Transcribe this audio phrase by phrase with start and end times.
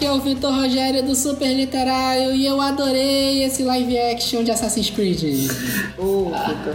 [0.00, 4.50] aqui é o Vitor Rogério do Super Literário e eu adorei esse live action de
[4.50, 5.50] Assassin's Creed.
[5.98, 6.74] Ô, Vitor.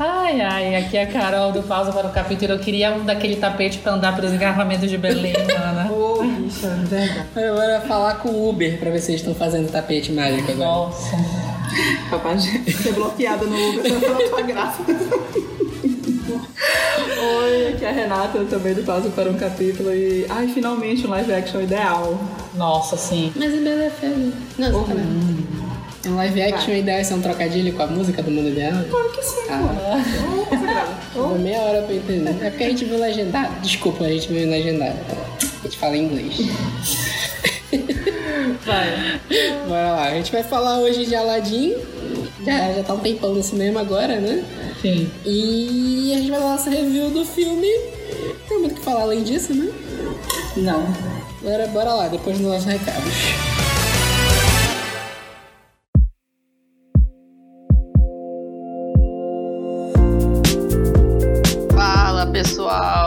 [0.00, 2.54] Ai, ai, aqui é a Carol do Pausa para o Capítulo.
[2.54, 5.92] Eu queria um daquele tapete pra andar pelos engarrafamentos de Berlim, mana.
[5.92, 7.24] Ô, bicha, verdade.
[7.36, 10.68] Eu vou falar com o Uber pra ver se eles estão fazendo tapete mágico agora.
[10.68, 11.16] Nossa.
[12.10, 14.82] Capaz de ser bloqueada no Uber só pela tua graça.
[17.24, 20.26] Oi, aqui é a Renata, eu também do Pausa para um Capítulo e...
[20.28, 22.18] Ai, finalmente um live action ideal.
[22.54, 23.32] Nossa, sim.
[23.36, 24.16] Mas em Bela é Fera.
[24.58, 26.12] Não, tá não.
[26.12, 28.72] Um live action ideal é ser um trocadilho com a música do mundo ideal?
[28.90, 30.02] Claro que sim, Ah.
[31.14, 32.44] Levou meia hora pra entender.
[32.44, 33.60] É porque a gente viu legendado.
[33.60, 34.98] Desculpa, a gente viu legendado.
[35.60, 36.38] A gente fala em inglês.
[38.64, 39.20] Vai.
[39.66, 40.04] Bora lá.
[40.06, 41.74] A gente vai falar hoje de Aladdin.
[42.44, 44.44] Já, já tá um tempão no cinema agora, né?
[44.80, 45.10] Sim.
[45.24, 47.68] E a gente vai dar nossa review do filme.
[47.68, 49.72] Não tem muito o que falar além disso, né?
[50.56, 50.86] Não.
[51.40, 53.12] Agora bora lá, depois dos nossos recados.
[61.74, 63.01] Fala pessoal,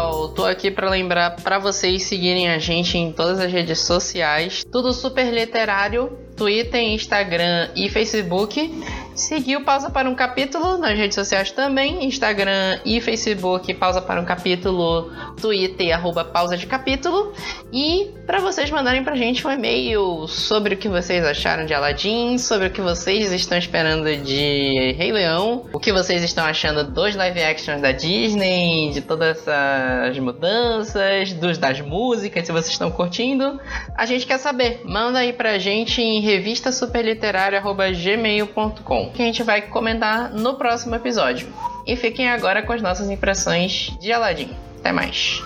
[0.45, 4.93] tô aqui pra lembrar pra vocês seguirem a gente em todas as redes sociais, tudo
[4.93, 8.71] super literário, Twitter, Instagram e Facebook.
[9.15, 14.19] Seguir o Pausa para um Capítulo nas redes sociais também, Instagram e Facebook, Pausa para
[14.19, 17.33] um Capítulo, Twitter, arroba Pausa de Capítulo.
[17.71, 22.37] E para vocês mandarem pra gente um e-mail sobre o que vocês acharam de Aladdin,
[22.37, 27.15] sobre o que vocês estão esperando de Rei Leão, o que vocês estão achando dos
[27.15, 33.61] live actions da Disney, de todas essas mudanças, dos das músicas, se vocês estão curtindo.
[33.95, 34.81] A gente quer saber.
[34.83, 36.19] Manda aí pra gente em
[39.13, 41.47] que a gente vai comentar no próximo episódio.
[41.85, 44.49] E fiquem agora com as nossas impressões de Aladdin.
[44.79, 45.45] Até mais.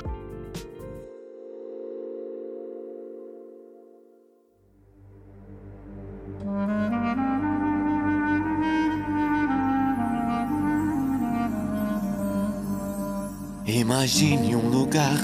[13.66, 15.17] Imagine um lugar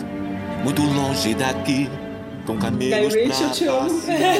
[0.63, 1.89] muito longe daqui,
[2.45, 3.81] com camelos Guy Ritchie, eu te amo.
[3.89, 4.35] passear.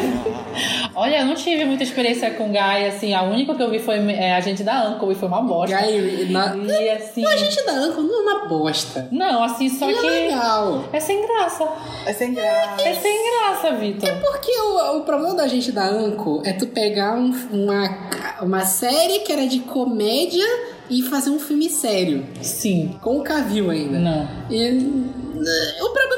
[0.95, 3.13] Olha, eu não tive muita experiência com Guy, assim.
[3.13, 5.77] A única que eu vi foi é, a gente da Uncle e foi uma bosta.
[5.77, 6.55] Guy, na...
[6.55, 7.25] E assim.
[7.25, 9.07] A gente da Uncle não é uma bosta.
[9.11, 10.07] Não, assim, só Ele é que.
[10.07, 10.83] legal.
[10.93, 11.67] É sem graça.
[12.05, 12.81] É sem graça.
[12.81, 14.09] É sem graça, Vitor.
[14.21, 18.09] Porque o, o problema da gente da Anco é tu pegar um- uma,
[18.41, 20.45] uma série que era de comédia
[20.89, 22.25] e fazer um filme sério.
[22.41, 22.97] Sim.
[23.01, 23.99] Com o Cavill ainda.
[23.99, 24.27] Não.
[24.49, 24.69] E,
[25.81, 26.14] o problema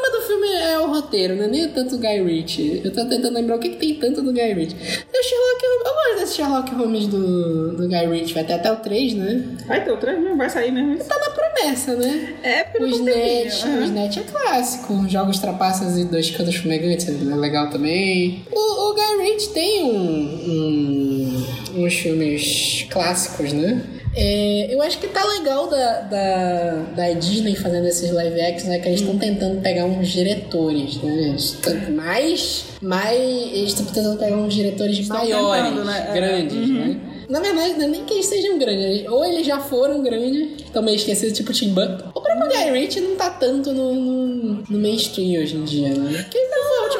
[0.57, 2.81] é o roteiro, não é nem tanto o Guy Ritchie.
[2.83, 4.75] Eu tô tentando lembrar o que, que tem tanto do Guy Ritchie.
[4.75, 5.85] Tem o Sherlock Holmes.
[5.87, 8.33] Eu gosto desse Sherlock Holmes do, do Guy Ritchie.
[8.33, 9.43] Vai ter até o 3, né?
[9.67, 10.37] Vai ter o trem mesmo?
[10.37, 10.97] Vai sair mesmo?
[11.03, 12.35] Tá na promessa, né?
[12.43, 13.79] É, porque O não tem Snatch, vídeo.
[13.79, 15.09] o Snatch é clássico.
[15.09, 18.43] Jogos Trapaças e Dois Cantos Fumegantes é legal também.
[18.51, 21.45] O, o Guy Ritchie tem um,
[21.75, 23.81] um- uns filmes clássicos, né?
[24.19, 28.79] É, eu acho que tá legal da, da, da Disney fazendo esses live actions, né?
[28.79, 31.37] Que eles estão tentando pegar uns diretores, né?
[31.91, 33.19] Mais, mais...
[33.19, 36.07] Eles estão tentando pegar uns diretores Estão maiores, tentando, né?
[36.09, 36.13] É.
[36.13, 36.99] grandes, né?
[37.29, 39.07] Na verdade, não é nem que eles sejam grandes.
[39.07, 42.09] Ou eles já foram grandes, estão meio esquecidos, tipo Tim Burton.
[42.15, 46.23] O próprio Guy Ritchie não tá tanto no, no, no mainstream hoje em dia, né?
[46.23, 46.56] Porque ele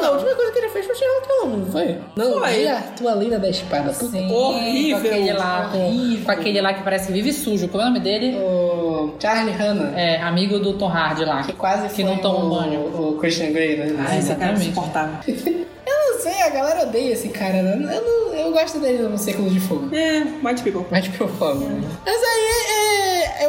[0.07, 1.97] a última, coisa que ele fez foi Sherlock Holmes, não foi?
[2.15, 2.61] Não, Foi.
[2.63, 3.93] e a tua linda da espada.
[3.93, 6.25] Sim, horrível, Com aquele, lá, horrível.
[6.25, 7.67] com aquele lá que parece que vive sujo.
[7.67, 8.35] Como é o nome dele?
[8.37, 9.93] O Charlie Hanna.
[9.99, 11.43] É, amigo do Tom Hardy lá.
[11.43, 12.79] Que quase Que não toma o, banho.
[12.81, 14.05] o Christian Grey, né?
[14.07, 14.61] Ah, exatamente.
[14.69, 15.17] Insuportável.
[15.87, 17.95] Eu não sei, a galera odeia esse cara, né?
[17.95, 19.87] Eu, não, eu gosto dele no Círculo de Fogo.
[19.95, 20.85] É, White People.
[20.91, 21.61] Mas tipo, eu falo.
[22.05, 22.66] Mas aí, é, eu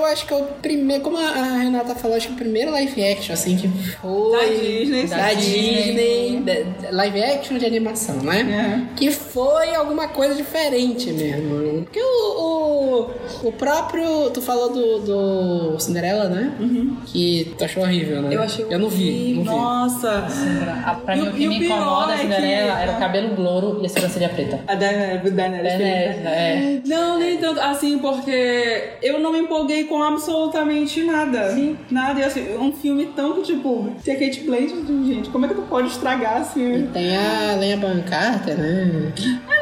[0.08, 3.32] acho que é o primeiro, como a Renata falou, acho que o primeiro live action,
[3.34, 4.32] assim, que foi...
[4.38, 5.32] Da Disney, Da.
[5.34, 8.41] Disney, da- live action de animação, né?
[8.92, 8.96] É.
[8.96, 11.82] Que foi alguma coisa diferente mesmo.
[11.84, 13.06] Porque o,
[13.43, 14.99] o, o próprio, tu falou do,
[15.72, 16.52] do Cinderela, né?
[17.06, 18.28] Que tu achou horrível, né?
[18.28, 18.32] Uhum.
[18.34, 19.49] Eu achei Eu não vi, não vi.
[19.50, 20.26] Nossa.
[20.84, 23.40] A- Pra mim, o- o que me incomoda é a Cinderela que- era o cabelo
[23.43, 24.60] louro e a sobrancelha preta.
[24.66, 25.32] A Daenerys.
[25.34, 26.81] Daenerys, é.
[26.87, 27.60] Não, nem tanto.
[27.60, 31.50] Assim, porque eu não me empolguei com absolutamente nada.
[31.52, 31.78] Sim.
[31.90, 32.20] Nada.
[32.20, 35.30] E assim, um filme tão tipo, tem a Kate Blanchett, gente.
[35.30, 36.88] Como é que tu pode estragar assim?
[36.92, 39.12] Tem a Lenha Bonham Carter, né?
[39.20, 39.58] Ah.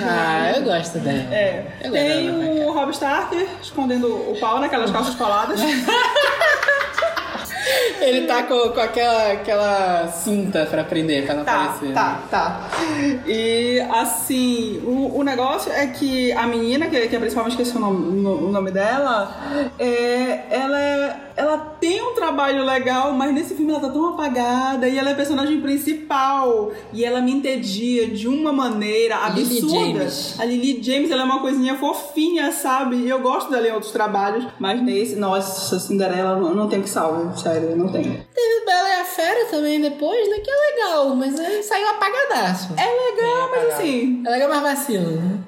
[0.00, 1.34] Ah, eu gosto dela.
[1.34, 1.66] É.
[1.82, 5.60] Eu Tem o Rob Starker escondendo o pau naquelas calças coladas.
[8.00, 11.92] Ele tá com, com aquela, aquela cinta pra prender, pra não Tá, aparecer.
[11.94, 12.60] tá, tá.
[13.26, 17.80] E assim, o, o negócio é que a menina, que, que é principalmente esqueci o
[17.80, 23.54] nome, no- o nome dela, é, ela, é- ela tem um trabalho legal, mas nesse
[23.54, 26.72] filme ela tá tão apagada e ela é a personagem principal.
[26.92, 30.00] E ela me entedia de uma maneira Lily absurda.
[30.00, 30.40] James.
[30.40, 32.96] A Lily James, ela é uma coisinha fofinha, sabe?
[32.96, 36.90] E eu gosto dela em outros trabalhos, mas nesse, nossa, Cinderela não, não tem que
[36.90, 38.02] salve, sério, não tem.
[38.02, 40.38] Teve Bela e a Fera também depois, né?
[40.40, 42.74] Que é legal, mas é, saiu apagadaço.
[42.76, 45.38] É legal, mas assim, É legal, mas vacilo, né?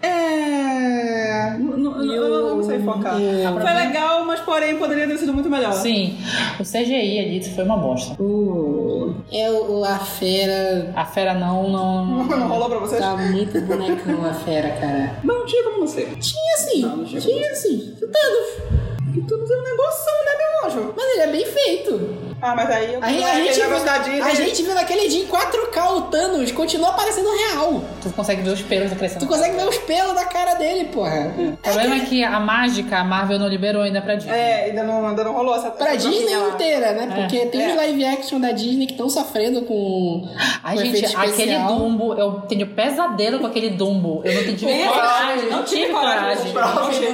[1.30, 1.56] É.
[1.56, 3.14] Eu não sei focar.
[3.14, 5.72] Foi legal, mas porém poderia ter sido muito melhor.
[5.72, 6.16] Sim,
[6.58, 8.20] o CGI ali foi uma bosta.
[8.22, 9.46] Uh, É
[9.88, 10.92] a Fera.
[10.94, 12.24] A fera não, não.
[12.26, 13.00] não rolou pra vocês?
[13.00, 15.16] Tá muito bonecão a Fera, cara.
[15.24, 16.06] Não tinha como ser.
[16.18, 17.20] Tinha sim, Não, não chegou.
[17.20, 17.94] tinha sim.
[18.00, 18.80] Thanos.
[19.16, 20.49] E tu não tem um negócio, né, meu
[20.96, 22.30] Mas ele é bem feito.
[22.42, 24.20] Ah, mas aí eu A, gente- a aquele gente, da viu, Disney.
[24.22, 27.84] a gente viu naquele dia em 4K o Thanos, continua parecendo real.
[28.02, 29.20] Tu consegue ver os pelos crescendo.
[29.20, 31.34] Tu consegue ver os pelos da cara dele, porra.
[31.36, 34.32] O problema é que a mágica, a Marvel não liberou ainda pra Disney.
[34.34, 37.12] É, ainda não, ainda não rolou essa Pra essa Disney inteira, né?
[37.14, 37.68] Porque tem É.
[37.68, 40.26] os live action da Disney que estão sofrendo com.
[40.64, 41.58] Ai, com gente, aquele.
[41.58, 44.22] Dumbo, eu tenho pesadelo com aquele Dumbo.
[44.24, 46.52] Eu não tive coragem, não tive coragem.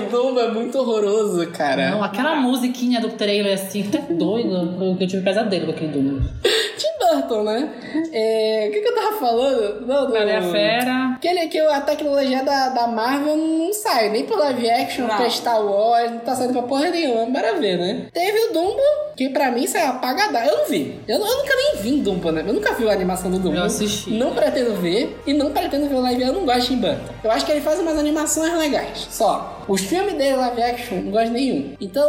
[0.07, 1.91] O Dumbo é muito horroroso, cara.
[1.91, 4.55] Não, aquela musiquinha do trailer assim, tá doido.
[5.01, 6.21] Eu, tive pesadelo com aquele Dumbo.
[6.79, 7.69] Tim Burton, né?
[8.13, 9.87] É, O que, que eu tava falando?
[9.87, 10.13] Não, do...
[10.13, 11.13] Bela e a Fera.
[11.17, 15.17] Aquele que a tecnologia da, da Marvel não sai, nem pro live action, Não.
[15.17, 18.07] pra Star Wars, não tá saindo pra porra nenhuma, bora ver, né?
[18.13, 18.81] Teve o Dumbo,
[19.17, 20.45] que pra mim saiu apagada.
[20.45, 21.01] Eu não vi.
[21.09, 22.45] Eu, eu nunca nem vi Dumbo, né?
[22.47, 23.57] Eu nunca vi a animação do Dumbo.
[23.57, 24.11] Eu assisti.
[24.11, 26.35] Não pretendo ver e não pretendo ver o live action.
[26.35, 27.13] Eu não gosto de Burton.
[27.25, 29.09] Eu acho que ele faz umas animações legais.
[29.11, 29.65] Só.
[29.69, 31.75] Os filmes dele live action, não gosto nenhum.
[31.81, 32.07] Então.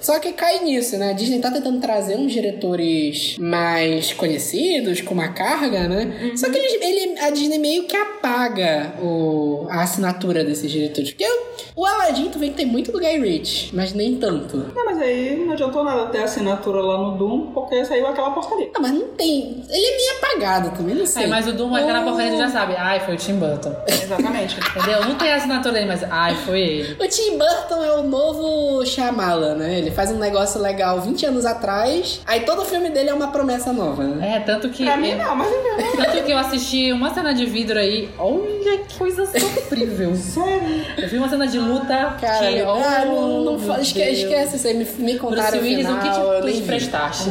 [0.00, 1.10] Só que cai nisso, né?
[1.10, 3.73] A Disney tá tentando trazer uns diretores mais
[4.12, 6.32] conhecidos, com uma carga, né?
[6.36, 11.10] Só que eles- ele, a Disney meio que apaga o, a assinatura desses diretores.
[11.10, 14.56] Porque o, o Aladdin, tu vê que tem muito do Guy Ritchie, mas nem tanto.
[14.74, 18.70] Não, mas aí não adiantou nada ter assinatura lá no Doom, porque saiu aquela porcaria.
[18.74, 19.62] Ah, mas não tem.
[19.70, 21.24] Ele é meio apagado também, não sei.
[21.24, 22.04] É, mas o Dumbo, aquela Oh.
[22.04, 22.74] porcaria, tu já sabe.
[22.76, 23.74] Ai, foi o Tim Burton.
[23.86, 24.56] Exatamente.
[24.76, 25.04] Entendeu?
[25.04, 26.96] Não tem a assinatura dele, mas ai, foi ele.
[27.02, 29.78] O Tim Burton é o novo Shyamalan, né?
[29.78, 33.63] Ele faz um negócio legal 20 anos atrás, aí todo filme dele é uma promessa
[33.72, 34.36] nova, né?
[34.36, 34.84] É, tanto que.
[34.84, 38.08] pra mim não, mas é Tanto que eu assisti uma cena de vidro aí.
[38.18, 40.14] Olha que coisa sofrível.
[40.16, 40.84] sério.
[40.96, 42.60] Eu vi uma cena de luta Cara, que.
[42.60, 44.32] ah, não, não oh, fala, esquece, Deus.
[44.32, 46.46] esquece isso aí, me, me contaram Bruce o Willis, final, o que te, eu tu
[46.46, 46.66] nem te vi.
[46.66, 47.30] prestaste?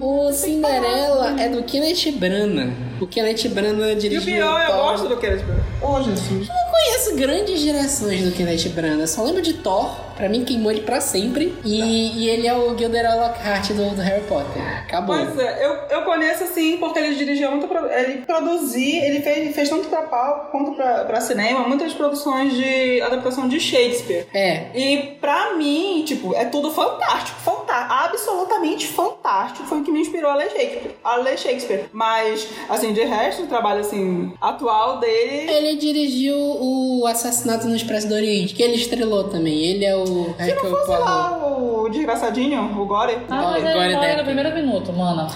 [0.00, 2.87] O Cinderela é do Kenneth Branagh.
[3.00, 5.42] O Kenneth Branagh E o dirigiu pior, eu gosto do que eles.
[5.82, 6.48] Oh, Jesus.
[6.48, 9.06] Eu não conheço grandes direções do Kenneth Branagh.
[9.06, 10.08] Só lembro de Thor.
[10.18, 11.56] Pra mim, queimou ele pra sempre.
[11.64, 11.80] E,
[12.24, 14.60] e ele é o Gilderoy Lockhart do, do Harry Potter.
[14.80, 15.14] Acabou.
[15.14, 17.68] Pois é, eu, eu conheço assim porque ele dirigiu muito.
[17.68, 22.52] pro- Ele produziu, ele fez, fez tanto pra palco quanto pra, pra cinema, muitas produções
[22.52, 24.26] de adaptação de Shakespeare.
[24.34, 24.66] É.
[24.74, 29.68] E pra mim, tipo, é tudo fantástico, fantástico, absolutamente fantástico.
[29.68, 30.96] Foi o que me inspirou a ler Shakespeare.
[31.04, 31.84] A ler Shakespeare.
[31.92, 35.50] Mas, assim, de resto, o trabalho assim, atual dele.
[35.50, 39.62] Ele dirigiu o Assassinato no Expresso do Oriente, que ele estrelou também.
[39.64, 43.18] Ele é o Se não Hercule fosse lá o desgraçadinho, o Gore.
[43.28, 44.18] Ah, mas Agora ele é morre Depp.
[44.18, 45.26] no primeiro minuto, mano.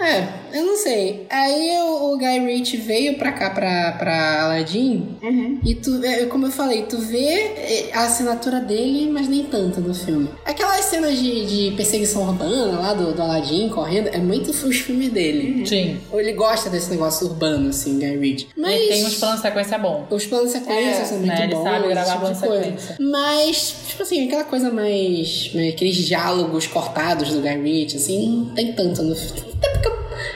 [0.00, 1.26] É, eu não sei.
[1.30, 5.60] Aí o, o Guy Ritchie veio pra cá, pra, pra Aladdin, Uhum.
[5.64, 9.80] e tu, é, como eu falei, tu vê é, a assinatura dele, mas nem tanto
[9.80, 10.28] do filme.
[10.44, 15.10] Aquelas cenas de, de perseguição urbana lá do, do Aladdin correndo, é muito os filmes
[15.10, 15.66] dele.
[15.66, 15.98] Sim.
[16.10, 18.48] Ou ele gosta desse negócio urbano, assim, Guy Ritchie.
[18.56, 18.72] Mas...
[18.74, 20.06] Ele tem uns planos de sequência bom.
[20.10, 21.62] Os planos de sequência É, são muito né, ele bons.
[21.64, 22.38] sabe gravar tipo plano de
[22.70, 22.96] sequência.
[23.00, 25.50] Mas, tipo assim, aquela coisa mais.
[25.54, 29.50] mais- aqueles diálogos cortados do Guy Ritchie, assim, não tem tanto no filme.
[29.58, 29.88] Até porque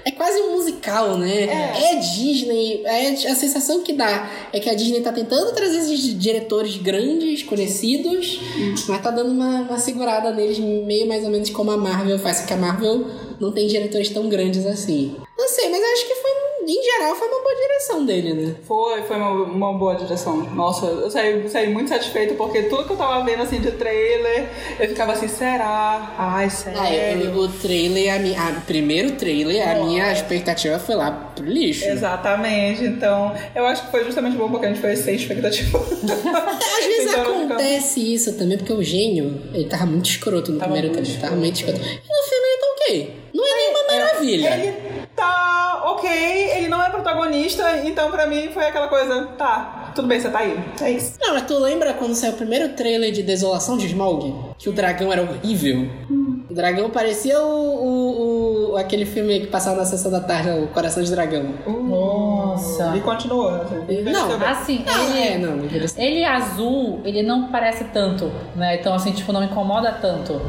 [0.05, 1.45] é quase um musical, né?
[1.45, 2.83] É, Disney.
[2.85, 7.43] É, a sensação que dá é que a Disney tá tentando trazer esses diretores grandes,
[7.43, 8.41] conhecidos,
[8.89, 12.39] mas tá dando uma, uma segurada neles, meio mais ou menos como a Marvel faz.
[12.39, 13.07] Só que a Marvel
[13.41, 15.17] não tem diretores tão grandes assim.
[15.37, 16.31] Não sei, mas acho que foi,
[16.67, 18.55] em geral, foi uma boa direção dele, né?
[18.67, 20.37] Foi, foi uma, uma boa direção.
[20.55, 24.49] Nossa, eu saí, saí muito satisfeito porque tudo que eu tava vendo assim de trailer,
[24.81, 26.15] eu ficava assim, será?
[26.19, 26.81] Ai, sério.
[26.81, 31.45] Ah, eu- o trailer, a minha, a- primeiro trailer, a minha expectativa foi lá pro
[31.45, 31.85] lixo.
[31.85, 35.79] Exatamente, então eu acho que foi justamente bom porque a gente foi sem expectativa.
[35.79, 40.73] Às vezes Então, acontece isso também, porque o gênio, ele tava muito escroto no Tava
[40.73, 41.79] primeiro trailer, tava muito escroto.
[41.79, 43.17] E no filme ele tá ok.
[43.35, 44.49] Não é nenhuma maravilha.
[44.57, 44.94] Ele tá
[46.05, 50.29] ok, ele não é protagonista, então pra mim foi aquela coisa, tá, tudo bem, você
[50.29, 50.59] tá aí.
[50.83, 51.15] É isso.
[51.21, 54.35] Não, mas tu lembra quando saiu o primeiro trailer de Desolação de Smaug?
[54.59, 55.89] Que o dragão era horrível.
[56.51, 60.67] O dragão parecia o, o- o- aquele filme que passava na sessão da tarde, o
[60.69, 61.55] Coração de Dragão.
[61.67, 62.95] Nossa.
[62.97, 63.49] E continuou.
[63.49, 66.03] Assim, Não, Assim, Não, ele, é, não, envelheceu.
[66.03, 68.77] ele azul, ele não parece tanto, né?
[68.77, 70.41] Então, assim, tipo, não incomoda tanto.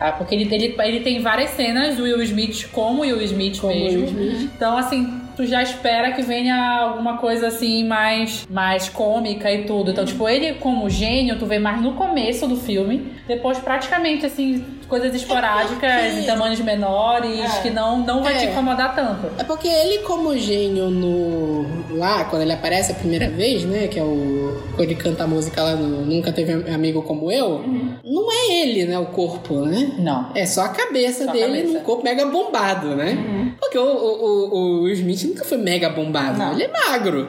[0.00, 3.74] Ah, porque ele, ele, ele tem várias cenas do Will Smith como Will Smith Como
[3.74, 4.00] mesmo.
[4.00, 4.50] Will Smith.
[4.54, 9.90] Então, assim, tu já espera que venha alguma coisa assim mais, mais cômica e tudo.
[9.90, 13.12] Então, tipo, ele como gênio, tu vê mais no começo do filme.
[13.26, 17.62] Depois, praticamente, assim, coisas esporádicas porque- em tamanhos menores É.
[17.62, 18.38] que não, não vai É.
[18.38, 19.26] te incomodar tanto.
[19.38, 21.66] É porque ele, como gênio no.
[21.96, 23.88] Lá, quando ele aparece a primeira vez, né?
[23.88, 24.62] Que é o.
[24.74, 27.62] Quando ele canta a música lá no Nunca Teve Amigo Como Eu,
[28.04, 28.98] não é ele, né?
[28.98, 29.94] O corpo, né?
[29.98, 30.30] Não.
[30.34, 31.78] É só a cabeça Só a dele cabeça.
[31.78, 33.54] num corpo mega bombado, né?
[33.60, 36.52] Porque o, o, o, Smith nunca foi mega bombado, Não.
[36.52, 37.28] ele é magro.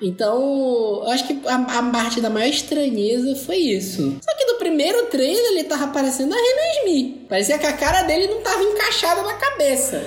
[0.00, 4.16] Então, eu acho que a, a parte da maior estranheza foi isso.
[4.20, 6.99] Só que no primeiro trailer ele tava parecendo a Renan Smith.
[7.28, 10.02] Parecia que a cara dele não tava encaixada na cabeça.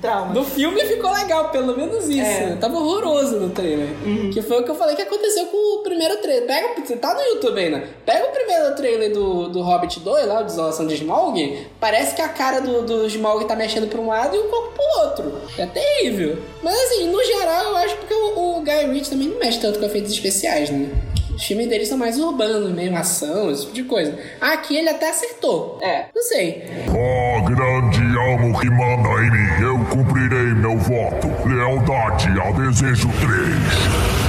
[0.00, 0.34] Trauma.
[0.34, 2.20] No filme ficou legal, pelo menos isso.
[2.20, 2.56] É.
[2.60, 3.88] Tava horroroso no trailer.
[4.32, 6.46] Que foi o que eu falei que aconteceu com o primeiro trailer.
[6.46, 7.84] Pega, você tá no YouTube ainda.
[8.04, 11.66] Pega o primeiro trailer do, do Hobbit 2, lá, o Desolação de Smaug.
[11.78, 14.72] Parece que a cara do, do Smaug tá mexendo pra um lado e o corpo
[14.72, 15.40] pro outro.
[15.56, 16.38] É terrível.
[16.62, 19.78] Mas assim, no geral, eu acho porque o, o Guy Ritchie também não mexe tanto
[19.78, 20.90] com efeitos especiais, né?
[21.38, 24.18] Os filmes dele são mais urbanos, mesmo ação, esse tipo de coisa.
[24.40, 25.78] Aqui ele até acertou.
[25.80, 26.06] É.
[26.12, 26.64] Não sei.
[26.88, 31.28] Ó grande almo que manda em mim, eu cumprirei meu voto.
[31.48, 34.27] Lealdade ao desejo 3.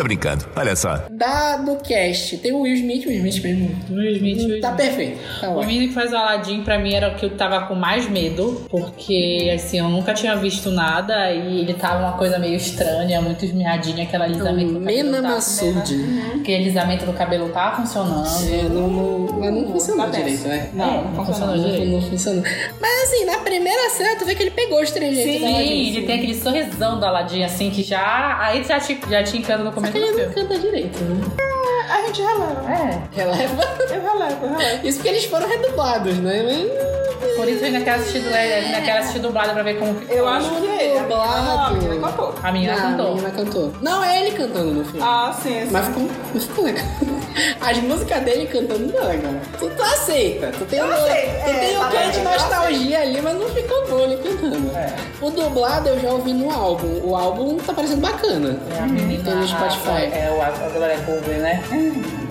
[0.00, 0.98] Tá brincando, olha só.
[1.10, 3.76] Da, do cast, tem o Will Smith, o Will Smith mesmo.
[3.90, 4.76] Will Smith, Will Tá Smith.
[4.86, 5.18] perfeito.
[5.42, 7.74] Tá O menino que faz o Aladdin, pra mim, era o que eu tava com
[7.74, 8.64] mais medo.
[8.70, 11.30] Porque, assim, eu nunca tinha visto nada.
[11.32, 14.04] E ele tava uma coisa meio estranha, muito esmiadinha.
[14.04, 14.80] Aquele alisamento do cabelo.
[14.80, 15.94] Mena tava- Massoud.
[16.40, 18.26] Aquele alisamento do cabelo tá funcionando.
[18.50, 20.70] É, não, não, mas não funcionou Tá direito, né?
[20.72, 21.58] Não, não não funcionou.
[21.58, 21.86] direito.
[21.92, 22.42] não funcionou.
[22.80, 26.16] Mas assim, na primeira cena, tu vê que ele pegou os trejeitos Sim, ele tem
[26.16, 28.38] aquele sorrisão do Aladdin, assim, que já.
[28.40, 31.59] Aí já te, já te encanta no começo ele não canta direito, né?
[31.90, 32.62] A gente releva.
[32.70, 33.02] É.
[33.16, 33.64] Releva.
[33.80, 34.86] Eu relevo, eu relevo.
[34.86, 36.44] Isso porque eles foram redublados, né?
[37.36, 40.28] Por isso eu ainda quero assistir, ainda quero assistir dublado pra ver como que Eu
[40.28, 40.98] acho que ele.
[40.98, 41.50] A menina Dublado.
[41.60, 42.34] a menina cantou.
[42.42, 43.06] a menina não, cantou.
[43.06, 43.72] A menina cantou.
[43.80, 45.00] Não, é ele cantando no filme.
[45.02, 45.68] Ah, sim, sim.
[45.70, 46.84] Mas ficou, ficou legal.
[47.60, 49.32] As músicas dele cantando não é legal.
[49.58, 50.48] Tu, tu aceita.
[50.58, 53.34] Tu tem, Eu um, aceito, tu é, tem um tá quê de nostalgia ali, mas
[53.38, 54.76] não ficou bom ele cantando.
[54.76, 54.94] É.
[55.22, 57.00] O dublado eu já ouvi no álbum.
[57.04, 58.58] O álbum tá parecendo bacana.
[58.76, 59.24] É a menina.
[59.24, 60.10] Tem no Spotify.
[60.12, 61.62] É, o- Glória Cover, né?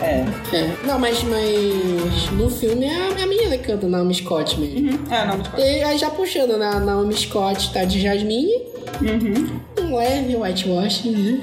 [0.02, 0.26] É.
[0.56, 0.76] É.
[0.86, 5.00] Não, mas, mas no filme é a, é a menina que canta Naomi Scott mesmo.
[5.12, 6.68] É, não, tipo, E aí já puxando, né?
[6.68, 8.54] A Naomi Scott tá de Jasmine.
[9.02, 9.60] Uhum.
[9.80, 11.42] Um leve whitewashing, né?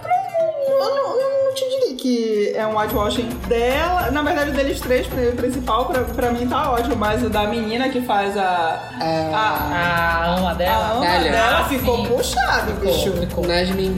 [0.00, 4.10] eu não, eu não te diria que é um whitewashing dela.
[4.10, 6.96] Na verdade, deles três, o principal, pra, pra mim tá ótimo.
[6.96, 8.90] Mas o da menina que faz a.
[9.00, 10.92] A, A ama a dela?
[10.92, 11.32] ama Dália.
[11.32, 12.06] dela ficou sim.
[12.06, 13.12] puxado, bicho.
[13.12, 13.46] Ficou.
[13.46, 13.96] Nasmin.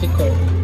[0.00, 0.55] Ficou.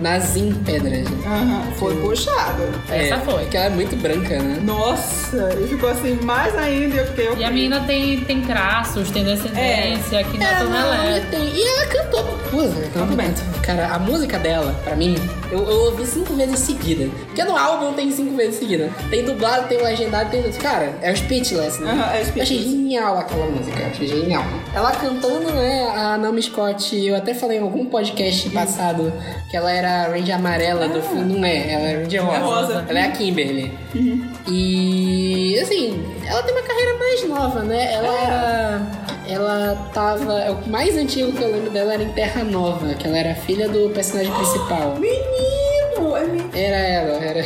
[0.00, 1.06] Nazim Pedrad.
[1.26, 2.62] Aham, foi puxado.
[2.88, 3.42] Essa É, foi.
[3.42, 4.58] Porque ela é muito branca, né?
[4.62, 6.96] Nossa, e ficou assim mais ainda.
[6.96, 7.28] Eu fiquei.
[7.38, 11.48] E a menina tem, tem traços, tem descendência, que não é tão não, e tem-
[11.54, 12.24] E ela cantou.
[12.50, 12.58] Pô,
[12.92, 13.32] cantou bem.
[13.62, 15.14] Cara, a música dela, pra mim,
[15.52, 17.08] eu, eu ouvi cinco vezes seguida.
[17.26, 18.90] Porque no álbum tem cinco vezes seguida.
[19.10, 20.42] Tem dublado, tem legendado, tem.
[20.52, 21.92] Cara, é o Speechless, né?
[21.92, 22.62] Aham, é Eu achei Speechless.
[22.70, 24.44] genial aquela música, eu achei genial.
[24.74, 29.12] Ela cantando, né, a Naomi Scott, eu até falei em algum podcast passado
[29.48, 31.34] que ela era a Ranger amarela do filme.
[31.34, 32.38] Não é, ela é Ranger rosa.
[32.38, 32.84] rosa.
[32.88, 33.72] Ela é a Kimberly.
[34.48, 37.92] E, assim, ela tem uma carreira mais nova, né?
[37.92, 38.82] Ela era.
[39.28, 40.52] Ela tava.
[40.52, 43.68] O mais antigo que eu lembro dela era em Terra Nova, que ela era filha
[43.68, 44.96] do personagem principal.
[44.96, 46.16] Menino!
[46.16, 46.50] É menino.
[46.52, 47.44] Era ela, era.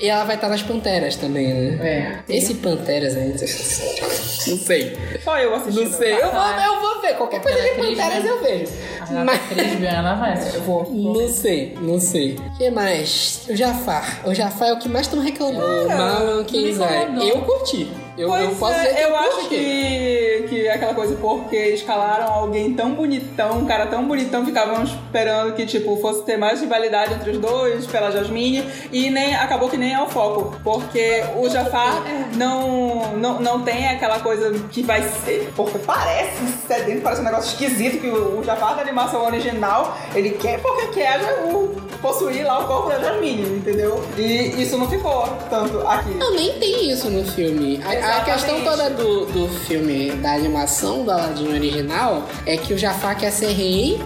[0.00, 2.22] E ela vai estar nas Panteras também, né?
[2.28, 2.36] É.
[2.36, 3.28] Esse Panteras aí.
[4.46, 4.96] Não sei.
[5.22, 5.50] Só eu.
[5.50, 6.14] Não sei.
[6.14, 7.14] Eu vou, eu vou ver.
[7.14, 8.30] Qualquer coisa de é Panteras né?
[8.30, 8.72] eu vejo.
[9.10, 10.14] Renata Mas.
[10.20, 10.56] Vai assistir.
[10.56, 10.90] Eu vou.
[10.90, 12.34] Não sei, não sei.
[12.36, 13.42] O que mais?
[13.48, 14.20] O Jafar.
[14.24, 15.84] O Jafar é o que mais estão reclamando.
[15.86, 16.82] O Marlon Kingside.
[16.84, 17.28] incomodou.
[17.28, 17.90] Eu curti.
[18.20, 22.74] Eu, Pois eu posso é, eu, acho que, que é aquela coisa, porque escalaram alguém
[22.74, 27.30] tão bonitão, um cara tão bonitão, ficavam esperando que, tipo, fosse ter mais rivalidade entre
[27.30, 28.62] os dois, pela Jasmine,
[28.92, 32.02] e nem acabou que nem é o foco, porque o Jafar
[32.36, 37.24] não, não, não tem aquela coisa que vai ser, porque parece ser dentro, parece um
[37.24, 42.44] negócio esquisito, que o, o Jafar da animação original, ele quer porque quer o, possuir
[42.44, 44.02] lá o corpo da Jasmine, entendeu?
[44.18, 46.10] E isso não ficou tanto aqui.
[46.14, 47.80] Não, nem tem isso no filme.
[47.82, 52.78] A, a questão toda do, do filme, da animação do Aladdin original, é que o
[52.78, 54.00] Jafar quer ser rei,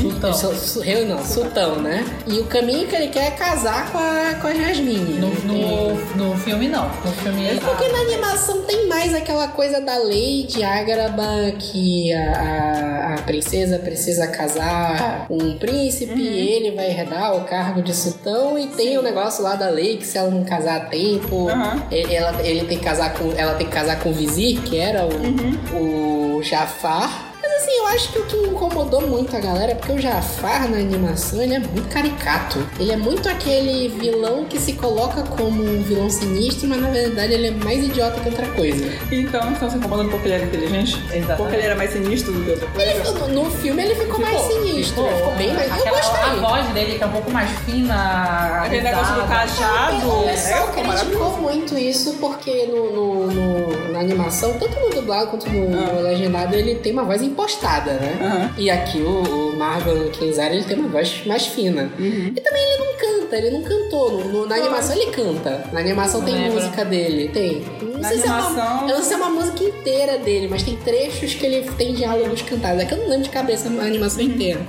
[0.00, 0.32] Sultão.
[0.32, 2.04] Su- Rei não, sultão, né?
[2.26, 5.18] E o caminho que ele quer é casar com a, com a Jasmine.
[5.18, 5.30] No, É.
[5.44, 5.94] no,
[6.30, 6.88] no filme, não.
[7.04, 12.12] No filme, ele Porque na animação tem mais aquela coisa da lei de Ágraba que
[12.12, 17.82] a, a, a princesa precisa casar com um príncipe e ele vai herdar o cargo
[17.82, 20.80] de sultão e tem o negócio lá da lei que se ela não casar a
[20.86, 21.82] tempo, Aham.
[21.90, 24.76] ele, ela, ele tem que casar com, ela tem que casar com o vizir, que
[24.78, 27.26] era o, o Jafar.
[27.42, 30.78] Mas assim, acho que o que incomodou muito a galera é porque o Jafar na
[30.78, 32.66] animação ele é muito caricato.
[32.78, 37.32] Ele é muito aquele vilão que se coloca como um vilão sinistro, mas na verdade
[37.34, 38.84] ele é mais idiota que outra coisa.
[39.10, 40.96] Então, estão se incomodando porque ele era inteligente?
[41.12, 41.36] Exatamente.
[41.36, 42.90] Porque ele era mais sinistro do que outra coisa?
[42.90, 45.68] Ele, no, no filme ele ficou, mais sinistro, ele ficou bem mais.
[45.68, 46.22] Eu Aquela, gostei.
[46.24, 48.62] a voz dele, que é um pouco mais fina.
[48.64, 50.08] Aquele negócio do cajado.
[50.08, 54.90] O É, pessoal ficou criticou muito isso porque no, no- no- na animação, tanto no
[54.90, 55.92] dublado quanto no, Ah.
[55.92, 58.18] no legendado, ele tem uma voz impostada, né?
[58.20, 58.50] Aham.
[58.58, 61.90] E aqui o, o Marvel Kinzari ele tem uma voz mais fina.
[61.98, 62.32] Uhum.
[62.36, 64.10] E também ele não canta, ele não cantou.
[64.12, 65.64] No- no- na animação ele canta.
[65.72, 66.52] Na animação tem Lembra.
[66.52, 67.64] música dele, tem.
[67.82, 70.18] Não Na sei se é animação- uma, eu não sei se é uma música inteira
[70.18, 72.80] dele, mas tem trechos que ele tem diálogos cantados.
[72.82, 74.60] É que eu não lembro de cabeça a animação inteira.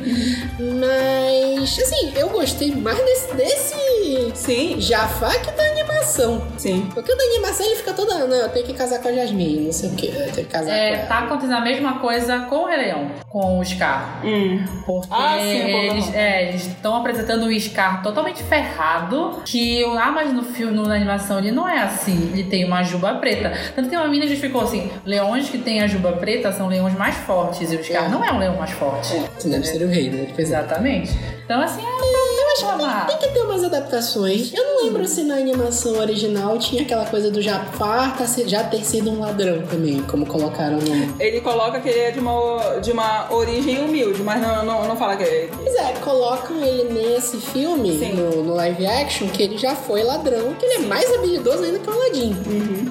[0.79, 6.41] Mas, assim, eu gostei mais desse, desse Sim, Jafar que da animação.
[6.57, 6.87] sim.
[6.93, 9.61] Porque o da animação ele fica toda, não, eu tenho que casar com a Jasmine,
[9.65, 11.05] não sei o que, eu tenho que casar É, com ela.
[11.07, 14.21] tá acontecendo a mesma coisa com o Rei Leão, com o Scar.
[14.23, 14.63] Hum.
[14.85, 19.41] Porque Ah, sim, eles é, estão apresentando o Scar totalmente ferrado.
[19.45, 22.29] Que ah, mas no filme, na animação, ele não é assim.
[22.33, 23.51] Ele tem uma juba preta.
[23.75, 27.15] Tanto que uma menina justificou assim: leões que têm a juba preta são leões mais
[27.15, 27.71] fortes.
[27.71, 28.09] E o Scar É.
[28.09, 29.15] não é um leão mais forte.
[29.37, 30.27] Isso deve ser o rei, né?
[30.37, 30.41] É.
[30.41, 31.11] Exatamente.
[31.45, 32.18] Então, assim, é
[32.59, 33.07] reclamar.
[33.07, 34.53] Tem que ter umas adaptações.
[34.53, 38.83] Eu não lembro se na animação original tinha aquela coisa do Jafar tá já ter
[38.83, 41.21] sido um ladrão também, como colocaram no.
[41.21, 44.95] Ele coloca que ele é de uma, de uma origem humilde, mas não, não, não
[44.95, 45.49] fala que é.
[45.55, 50.53] Pois é, colocam ele nesse filme, no, no live action, que ele já foi ladrão,
[50.53, 52.35] que ele é mais habilidoso ainda que o Aladdin.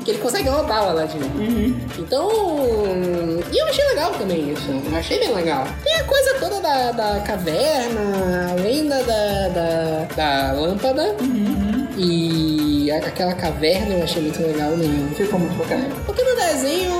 [0.04, 1.18] Que ele consegue roubar o Aladdin.
[1.98, 2.28] Então.
[3.52, 4.70] E eu achei legal também isso.
[4.70, 5.66] Eu achei bem legal.
[5.84, 9.57] Tem a coisa toda da, da caverna, a lenda da, da,
[10.16, 11.14] da lâmpada.
[11.96, 15.08] E a- aquela caverna eu achei muito legal mesmo.
[15.14, 15.88] Ficou muito bacana.
[16.06, 16.92] Porque no desenho,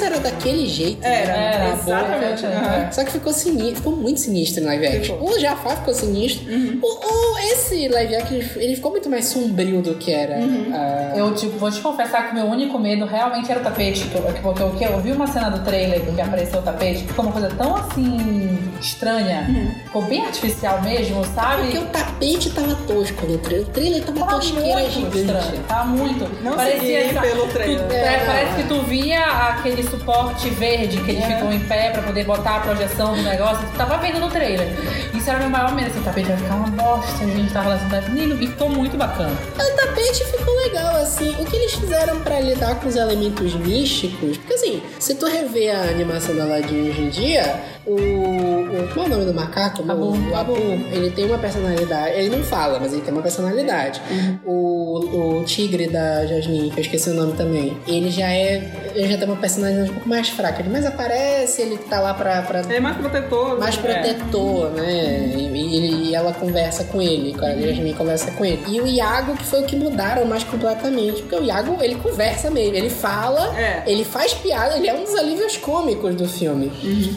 [0.00, 1.00] era daquele jeito.
[1.02, 1.22] né?
[1.22, 1.90] Era, Era, Na boca.
[1.90, 2.46] exatamente.
[2.46, 2.92] aham.
[2.92, 5.16] Só que ficou sinistro, ficou muito sinistro no live action.
[5.20, 6.46] O Jafar ficou sinistro.
[6.80, 10.36] O, o- esse live action ele- ficou muito mais sombrio do que era.
[10.36, 14.04] a- Eu tipo, vou te confessar que meu único medo realmente era o tapete.
[14.08, 17.04] que eu- Porque eu, que eu vi uma cena do trailer que apareceu o tapete,
[17.04, 19.46] ficou uma coisa tão assim estranha,
[19.84, 21.62] ficou bem artificial mesmo, sabe?
[21.62, 23.66] Porque o tapete tava tosco no trailer.
[23.68, 25.18] O trailer tava Tava tosqueira muito gigante.
[25.18, 26.42] estranho, tava muito.
[26.42, 27.86] Não Parecia pelo trailer.
[27.86, 31.90] Tu- É, é, parece que tu via aquele suporte verde que eles ficam em pé
[31.90, 33.66] pra poder botar a projeção do negócio.
[33.66, 34.68] Tu tava vendo no trailer.
[35.14, 35.88] Isso era meu maior medo.
[35.88, 38.10] Assim, o tapete vai ficar uma bosta, a gente tá relacionado.
[38.10, 39.32] Menino, e ficou muito bacana.
[39.54, 41.30] O tapete ficou legal, assim.
[41.38, 44.36] O que eles fizeram pra lidar com os elementos místicos?
[44.38, 47.94] Porque, assim, se tu rever a animação da Aladdin hoje em dia, o.
[47.94, 49.82] o qual é o nome do macaco?
[49.90, 50.04] Abu.
[50.04, 50.56] O, o Abu,
[50.92, 52.16] ele tem uma personalidade.
[52.16, 54.00] Ele não fala, mas ele tem uma personalidade.
[54.44, 58.90] O, o tigre da Jasmine, que eu esqueci o nome também, ele já é.
[58.94, 60.60] Ele já tem uma personalidade um pouco mais fraca.
[60.60, 62.42] Ele mais aparece, ele tá lá pra.
[62.42, 63.58] pra é mais protetor.
[63.58, 63.80] mais é.
[63.80, 65.32] protetor, né?
[65.36, 68.62] E, e ela conversa com ele, a Jasmine conversa com ele.
[68.68, 72.50] E o Iago, que foi o que mudaram mais completamente, porque o Iago, ele conversa
[72.50, 73.82] mesmo, ele fala, É.
[73.86, 76.70] ele faz piada, ele é um dos alívios cômicos do filme.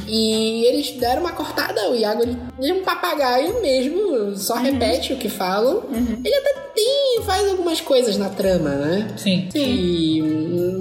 [0.08, 5.14] E eles deram uma cortada, o Iago, ele, ele é um papagaio mesmo, só repete
[5.14, 5.84] o que falam.
[6.24, 9.08] Ele até tem, faz algumas coisas na trama, né?
[9.18, 9.48] Sim.
[9.56, 10.20] E,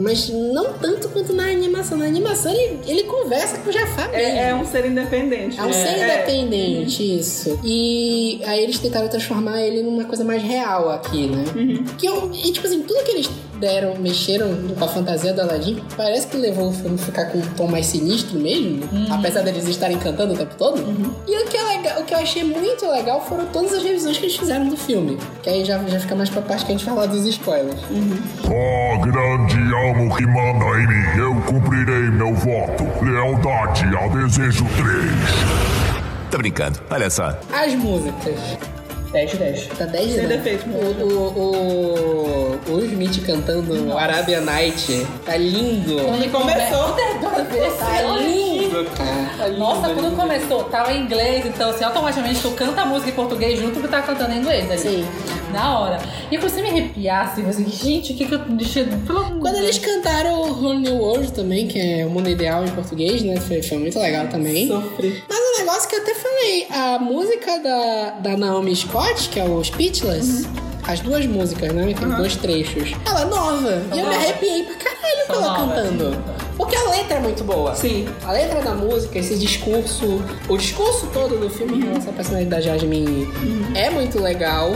[0.05, 1.97] mas não tanto quanto na animação.
[1.99, 4.23] Na animação ele, ele conversa com o Jafar mesmo.
[4.39, 5.59] É, é um ser independente.
[5.59, 6.15] É um ser É.
[6.17, 7.59] independente, isso.
[7.65, 11.45] E aí eles tentaram transformar ele numa coisa mais real aqui, né?
[11.99, 13.31] Que eu, e tipo assim, tudo que eles
[13.65, 17.39] deram, mexeram com a fantasia do Aladdin, parece que levou o filme a ficar com
[17.39, 20.85] um tom mais sinistro mesmo, apesar deles estarem cantando o tempo todo.
[21.27, 24.19] E o que, é legal, o que eu achei muito legal foram todas as revisões
[24.19, 25.19] que eles fizeram do filme.
[25.43, 27.81] Que aí já, já fica mais pra parte que a gente falar dos spoilers.
[28.45, 32.85] Ó grande alma que manda em mim, eu cumprirei meu voto.
[33.03, 36.31] Lealdade ao desejo 3.
[36.31, 37.39] Tá brincando, olha só.
[37.51, 38.74] As músicas.
[39.15, 39.67] 10 de 10.
[39.79, 40.37] Tá 10 Sem né?
[40.37, 40.69] defeito.
[40.69, 45.07] O, o, o, o Smith cantando Arabian Night.
[45.25, 46.03] Tá lindo.
[46.05, 46.97] Quando começou.
[47.79, 49.14] Tá lindo, cara.
[49.51, 53.59] Nossa, quando começou, tava em inglês, então assim, automaticamente tu canta a música em português
[53.59, 54.81] junto que tá cantando em inglês ali.
[54.81, 55.09] Sim.
[55.53, 55.99] Na hora.
[56.31, 58.41] E você me arrepiasse, você, gente, o que que eu.
[59.41, 63.23] Quando eles cantaram o Whole New World também, que é o mundo ideal em português,
[63.23, 63.37] né?
[63.37, 64.67] Foi, foi muito legal também.
[64.67, 65.23] Sofri.
[65.29, 66.67] Mas o negócio que eu até falei.
[66.71, 70.49] A música da, da Naomi Scott, que é o Speechless,
[70.87, 71.95] as duas músicas, né?
[71.99, 72.93] Tem dois trechos.
[73.07, 73.83] Ela é nova.
[73.95, 76.34] e eu me arrepiei pra caralho com São ela cantando.
[76.57, 77.75] Porque a letra é muito boa.
[77.75, 78.07] Sim.
[78.25, 82.67] A letra da música, esse discurso, o discurso todo do filme em relação à personalidade
[82.67, 83.29] da Jasmine
[83.75, 84.71] é muito legal.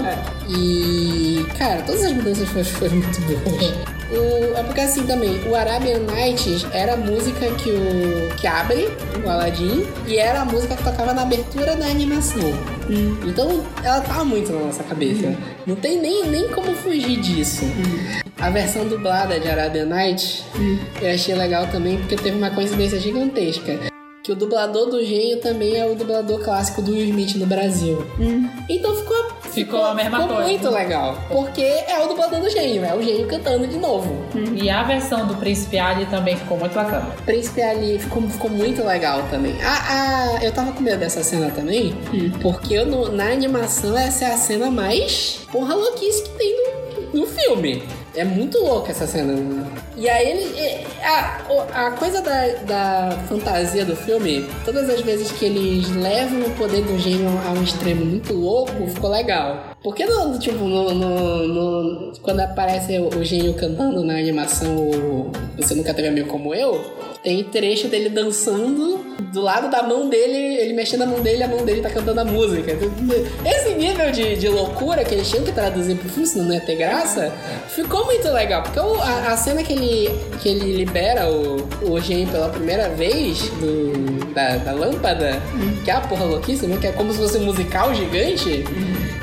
[0.49, 3.99] E, cara, todas as mudanças foram, foram muito boas.
[4.11, 8.88] O, é porque assim também, o Arabian Nights era a música que, o, que abre
[9.23, 12.51] o Aladdin e era a música que tocava na abertura da animação.
[13.27, 15.37] Então ela tá muito na nossa cabeça.
[15.67, 17.64] Não tem nem, nem como fugir disso.
[18.40, 20.44] A versão dublada de Arabian Nights
[21.03, 23.79] eu achei legal também porque teve uma coincidência gigantesca.
[24.22, 28.05] Que o dublador do gênio também é o dublador clássico do Will Smith no Brasil.
[28.68, 29.16] Então ficou,
[29.51, 30.48] Ficou a mesma ficou coisa.
[30.51, 31.18] muito legal.
[31.29, 34.14] Porque é o dublador do gênio, é o gênio cantando de novo.
[34.55, 37.07] E a versão do Príncipe Ali também ficou muito bacana.
[37.24, 39.57] Príncipe ali ficou, ficou muito legal também.
[39.62, 41.94] A, a- eu tava com medo dessa cena também,
[42.42, 46.55] porque eu no- na animação essa é a cena mais porra louquice que tem
[47.14, 47.83] no, no filme.
[48.14, 49.35] É muito louca essa cena.
[49.97, 50.87] E aí ele.
[51.03, 56.51] A, a coisa da, da fantasia do filme, todas as vezes que eles levam o
[56.57, 59.77] poder do gênio a um extremo muito louco, ficou legal.
[59.83, 65.75] Porque no- tipo, no, no- no- quando aparece o, o gênio cantando na animação Você
[65.75, 66.85] Nunca Teve Amigo Como Eu,
[67.23, 68.99] tem trecho dele dançando
[69.33, 72.21] do lado da mão dele, ele mexendo a mão dele, a mão dele tá cantando
[72.21, 72.73] a música.
[73.47, 76.61] Esse nível de, de loucura que eles tinham que traduzir pro filme, senão não ia
[76.61, 77.33] ter graça,
[77.69, 78.62] ficou muito legal.
[78.62, 80.09] Porque o- a, a cena que ele,
[80.41, 85.41] que ele libera o, o gênio pela primeira vez do, da, da lâmpada,
[85.85, 88.64] que é a porra louquíssima, que é como se fosse um musical gigante,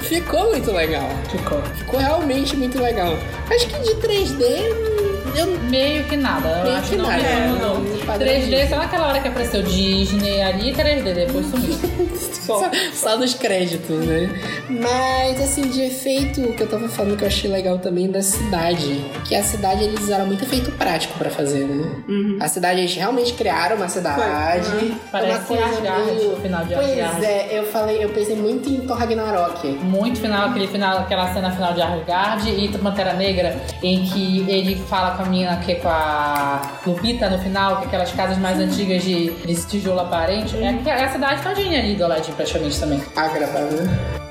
[0.06, 1.08] ficou muito legal.
[1.30, 1.62] Ficou.
[1.76, 3.18] Ficou realmente muito legal.
[3.50, 6.48] Acho que de 3D, eu Meio que nada.
[6.50, 7.80] Eu Meio acho que não nada, é, incomodou.
[7.80, 8.68] não, padrão 3D Disney.
[8.68, 11.76] só naquela hora que apareceu Disney ali 3D, depois sumiu.
[12.46, 12.62] Só.
[12.94, 14.30] Só nos créditos, né?
[14.70, 18.22] Mas, assim, de efeito, o que eu tava falando que eu achei legal também da
[18.22, 19.04] cidade.
[19.28, 22.38] Que a cidade eles usaram muito efeito prático pra fazer, né?
[22.40, 24.70] A cidade, eles realmente criaram uma cidade.
[24.70, 24.90] Foi.
[24.90, 27.26] Uma Parece coisa Asgard, meio- o final de Pois Asgard.
[27.26, 29.68] é, eu falei, eu pensei muito em Thor Ragnarok.
[29.82, 34.76] Muito final, aquele final, aquela cena final de Asgard e Pantera Negra, em que ele
[34.88, 38.38] fala com a menina que é com a Lupita no final, que é aquelas casas
[38.38, 40.56] mais antigas de, de tijolo aparente.
[40.58, 43.02] É, é a cidade todinha ali do Aladdin, praticamente também.
[43.16, 43.80] Agradável.
[43.84, 44.25] Mais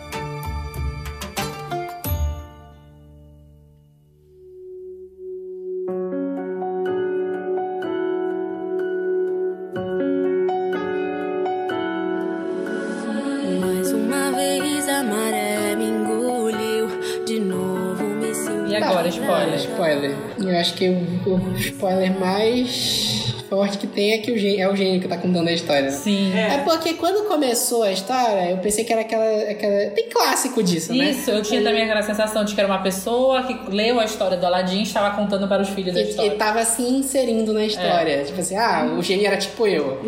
[20.51, 24.69] Eu acho que o, o spoiler mais forte que tem é que o gênio, é
[24.69, 25.91] o gênio que tá contando a história.
[25.91, 26.33] Sim.
[26.37, 29.25] É porque quando começou a história, eu pensei que era aquela.
[29.51, 29.91] aquela...
[29.91, 31.11] Tem clássico disso, né?
[31.11, 34.37] Isso, eu tinha também aquela sensação de que era uma pessoa que leu a história
[34.37, 36.35] do Aladdin e estava contando para os filhos a E, e história.
[36.37, 38.25] tava se inserindo na história.
[38.25, 40.01] Tipo assim, ah, o gênio era tipo eu.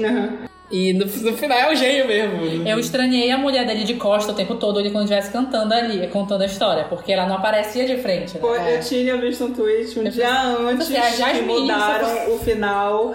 [0.70, 2.68] E no, no final é o gênio mesmo.
[2.68, 6.06] Eu estranhei a mulher dele de costa o tempo todo, ele quando estivesse cantando ali,
[6.08, 8.40] contando a história, porque ela não aparecia de frente, né?
[8.40, 12.38] Pô, Eu tinha visto um tweet um dia antes Você, a que Jasmine, mudaram o
[12.38, 13.12] final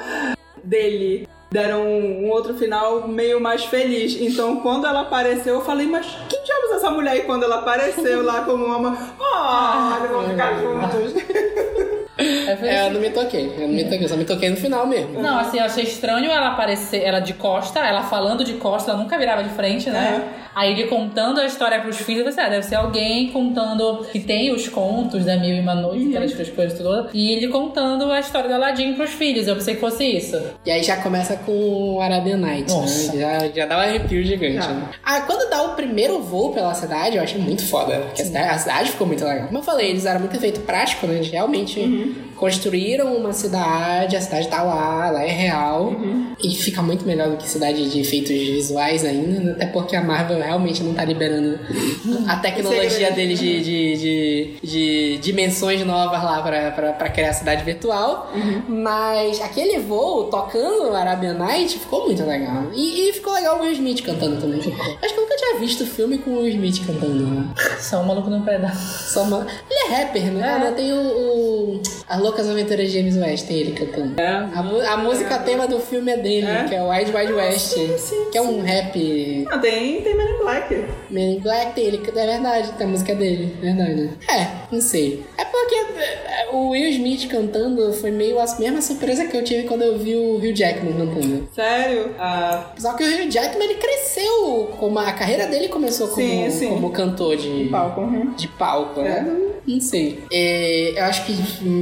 [0.64, 1.28] dele.
[1.52, 4.16] Deram um, um outro final meio mais feliz.
[4.22, 7.18] Então, quando ela apareceu, eu falei, mas que diabos é essa mulher?
[7.18, 8.98] E quando ela apareceu lá como uma...
[9.20, 11.14] Ah, vamos ficar juntos.
[12.58, 13.54] Falei É, eu não me toquei.
[13.58, 15.22] Eu não me toquei, eu só me toquei no final mesmo.
[15.22, 19.00] Não, assim, eu achei estranho ela aparecer, ela de costa, ela falando de costa, ela
[19.00, 20.24] nunca virava de frente, né?
[20.54, 24.20] Aí ele contando a história pros filhos, eu pensei, ah, deve ser alguém contando que
[24.20, 28.20] tem os contos da Mil e Uma Noite, aquelas coisas todas, e ele contando a
[28.20, 29.48] história do Aladdin pros filhos.
[29.48, 30.42] Eu pensei que fosse isso.
[30.66, 33.14] E aí já começa com o Arabian Nights, Nossa.
[33.14, 33.20] né?
[33.20, 34.68] Já, já dá um arrepio gigante.
[34.68, 34.90] Né?
[35.04, 38.00] Ah, quando dá o primeiro voo pela cidade, eu achei muito foda.
[38.00, 39.48] Porque a cidade, a cidade ficou muito legal.
[39.48, 41.22] Como eu falei, eles usaram muito efeito prático, né?
[41.24, 41.80] Realmente
[42.42, 45.96] construíram uma cidade, a cidade tá lá, ela é real.
[46.44, 50.40] E fica muito melhor do que cidade de efeitos visuais ainda, até porque a Marvel
[50.40, 51.60] realmente não tá liberando
[52.28, 57.34] a tecnologia deles de, de, de, de dimensões novas lá pra, pra, pra criar a
[57.34, 58.32] cidade virtual.
[58.68, 62.72] Mas aquele voo tocando Arabian Night ficou muito legal.
[62.74, 64.60] E, e ficou legal o Will Smith cantando também.
[64.60, 67.24] Acho que eu nunca tinha visto filme com o Will Smith cantando.
[67.28, 67.48] Né?
[67.80, 69.14] Só um maluco num pedaço.
[69.14, 69.46] Só uma...
[69.70, 70.58] Ele é rapper, né?
[70.60, 71.82] Ela tem o, o-
[72.32, 74.20] Loucas Aventuras de James West, tem ele cantando.
[74.20, 74.26] É.
[74.26, 76.64] A, a música tema do filme é dele, É?
[76.64, 77.74] que é o Wide Wide West.
[77.98, 80.76] sim, que é um rap Ah, tem, tem Men in Black.
[81.10, 84.12] Man in Black, tem ele, é verdade, a música dele, verdade.
[84.30, 85.26] É, não sei.
[85.38, 89.64] É porque é, o Will Smith cantando foi meio a mesma surpresa que eu tive
[89.64, 91.48] quando eu vi o Hugh Jackman cantando.
[91.54, 92.12] Sério?
[92.20, 96.50] Ah, Só que o Hugh Jackman ele cresceu, como a carreira dele começou como, Sim,
[96.50, 96.70] sim.
[96.70, 98.02] como cantor de palco.
[98.02, 98.34] uhum.
[98.36, 99.26] de palco, né?
[99.48, 99.52] É.
[99.68, 100.20] Não sei.
[100.32, 101.34] É, eu acho que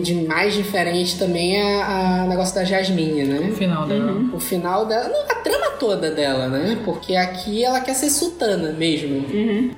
[0.01, 3.51] de mais diferente também é a, a negócio da Jasmine, né?
[3.55, 4.11] final dela.
[4.33, 6.77] O final dela, não, a trama toda dela, né?
[6.83, 9.25] Porque aqui ela quer ser sultana mesmo.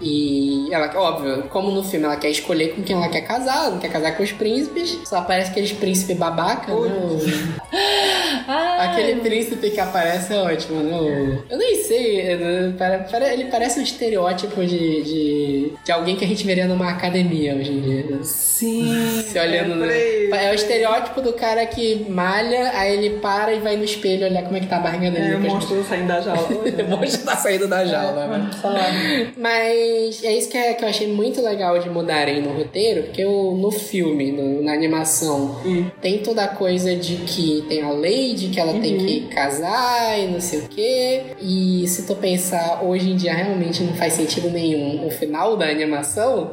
[0.02, 3.70] E ela, óbvio, como no filme ela quer escolher com quem ela quer casar, ela
[3.72, 4.81] não quer casar com os príncipes.
[5.06, 6.78] Só aparece aqueles príncipes babaca, né?
[6.78, 7.62] O-
[8.48, 11.40] Ai, Aquele príncipe que aparece é ótimo, né?
[11.50, 12.74] Eu nem sei, né?
[13.34, 17.72] Ele parece um estereótipo de, de, de alguém que a gente veria numa academia hoje
[17.72, 18.04] em dia.
[18.10, 18.20] né?
[18.24, 19.22] Sim.
[19.28, 20.28] Se olhando, é, né?
[20.30, 24.26] por É o estereótipo do cara que malha, aí ele para e vai no espelho
[24.26, 25.34] olhar como é que tá a barriga dele.
[25.34, 26.48] É, o monstro saindo da jaula.
[26.50, 28.50] o monstro tá saindo da jaula, né?
[29.38, 33.24] Mas é isso que, é, que eu achei muito legal de mudarem no roteiro, porque
[33.24, 35.58] o, no filme, no- na animação,
[36.02, 40.20] tem toda a coisa de que tem a lei, de que ela tem que casar
[40.20, 41.24] e não sei o quê.
[41.42, 45.68] E se tu pensar, hoje em dia realmente não faz sentido nenhum o final da
[45.68, 46.52] animação.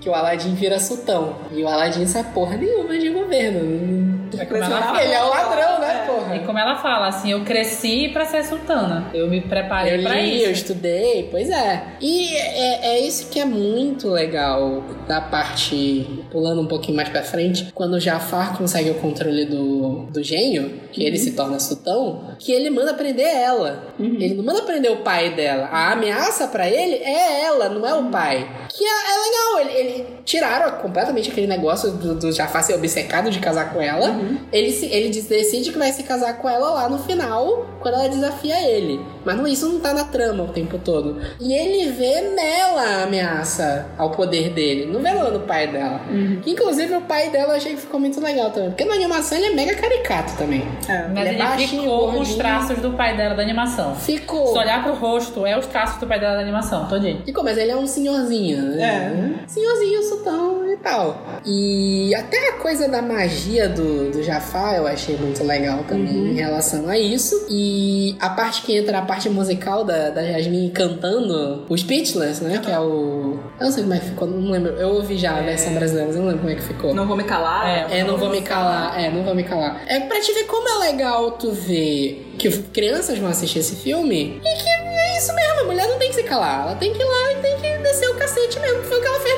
[0.00, 1.36] Que o Aladdin vira sultão.
[1.50, 4.13] E o Aladdin sabe porra nenhuma de governo.
[4.38, 5.02] É como ela fala.
[5.02, 6.06] Ele é o ladrão, né, É.
[6.06, 6.36] porra?
[6.36, 9.06] E como ela fala, assim, eu cresci pra ser sultana.
[9.14, 10.44] Eu me preparei Eu pra li, isso.
[10.46, 11.82] eu estudei, pois é.
[12.00, 17.22] E é, é isso que é muito legal da parte, pulando um pouquinho mais pra
[17.22, 22.34] frente, quando o Jafar consegue o controle do, do gênio, que ele se torna sultão,
[22.38, 23.84] que ele manda prender ela.
[23.98, 25.66] Ele não manda prender o pai dela.
[25.70, 28.48] A ameaça pra ele é ela, não é o pai.
[28.68, 33.30] Que é, é legal, ele, ele tiraram completamente aquele negócio do, do Jafar ser obcecado
[33.30, 34.08] de casar com ela.
[34.08, 34.23] Ele,
[34.70, 38.08] se, ele diz- decide que vai se casar com ela lá no final, quando ela
[38.08, 39.00] desafia ele.
[39.24, 41.20] Mas não, isso não tá na trama o tempo todo.
[41.40, 46.00] E ele vê nela a ameaça ao poder dele, não vê lá no pai dela.
[46.42, 48.70] Que, inclusive o pai dela eu achei que ficou muito legal também.
[48.70, 50.62] Porque na animação ele é mega caricato também.
[50.88, 51.08] É.
[51.08, 53.94] Mas Ele é ele, ficou com os traços do pai dela da animação.
[53.96, 54.48] Ficou.
[54.52, 57.22] Se olhar pro rosto, é os traços do pai dela da animação, todinho.
[57.24, 59.34] Ficou, mas ele é um senhorzinho, né?
[59.46, 61.22] Senhorzinho, sultão e tal.
[61.46, 66.34] E até a coisa da magia do, do Jafar eu achei muito legal também em
[66.34, 67.46] relação a isso.
[67.48, 72.58] E a parte que entra, a parte musical da, da Jasmine cantando o Speechless, né?
[72.58, 73.38] Que é o.
[73.58, 74.72] Eu não sei como é que ficou, não lembro.
[74.72, 76.94] Eu ouvi já a versão brasileira, mas eu não lembro como é que ficou.
[76.94, 77.66] Não vou me calar.
[77.66, 78.00] É.
[78.00, 79.00] É, não vou me calar.
[79.00, 79.82] É, não vou me calar.
[79.86, 84.40] É pra te ver como é legal tu ver que crianças vão assistir esse filme
[84.44, 84.84] e que é
[85.18, 86.62] isso mesmo, a mulher não tem que se calar.
[86.62, 89.00] Ela tem que ir lá e tem que descer o cacete mesmo, que foi o
[89.00, 89.33] que ela fez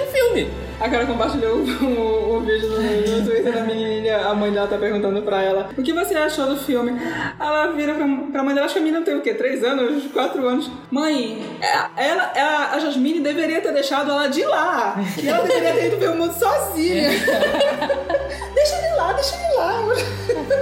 [0.79, 2.77] A cara compartilhou o, o- vídeo no,
[3.19, 6.47] no Twitter da menininha, a mãe dela tá perguntando pra ela o que você achou
[6.47, 6.93] do filme.
[7.41, 9.33] Ela vira pra, pra mãe dela, acho que a menina tem o quê?
[9.35, 10.05] Três anos?
[10.13, 10.71] Quatro anos?
[10.91, 14.97] Mãe, é- ela, ela- a Jasmine deveria ter deixado ela de lá.
[15.19, 17.09] Que ela deveria ter ido ver o mundo sozinha.
[18.55, 19.83] deixa de lá, deixa de lá.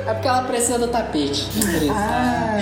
[0.07, 1.49] É porque ela precisa do tapete.
[1.91, 2.59] Ah,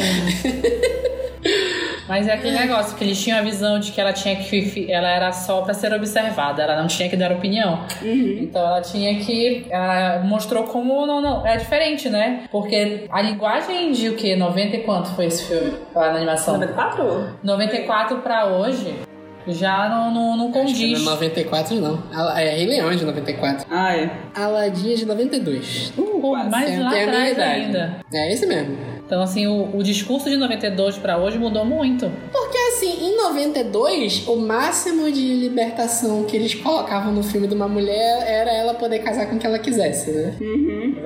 [2.08, 4.90] Mas é aquele negócio que eles tinham a visão de que ela tinha que.
[4.90, 7.84] Ela era só pra ser observada, ela não tinha que dar opinião.
[8.02, 9.66] Então ela tinha que.
[9.70, 11.46] Ela mostrou como não, não.
[11.46, 12.44] É diferente, né?
[12.50, 14.34] Porque a linguagem de o quê?
[14.36, 15.72] 90 e quanto foi esse filme?
[15.94, 16.54] Lá na animação?
[16.54, 17.38] 94?
[17.42, 18.94] 94 pra hoje
[19.48, 21.00] já não, não, não Acho que não condiz.
[21.00, 22.02] é 94 não.
[22.12, 23.66] Ela- É Rei Leão é de 94.
[23.70, 24.10] Ah, é.
[24.36, 25.92] Aladdin é de 92.
[25.96, 27.96] Pô, mais lá a atrás ainda.
[28.12, 28.76] É esse mesmo.
[29.12, 32.10] Então, assim, o, o discurso de 92 pra hoje mudou muito.
[32.32, 37.68] Porque assim, em 92, o máximo de libertação que eles colocavam no filme de uma
[37.68, 40.34] mulher era ela poder casar com quem ela quisesse, né?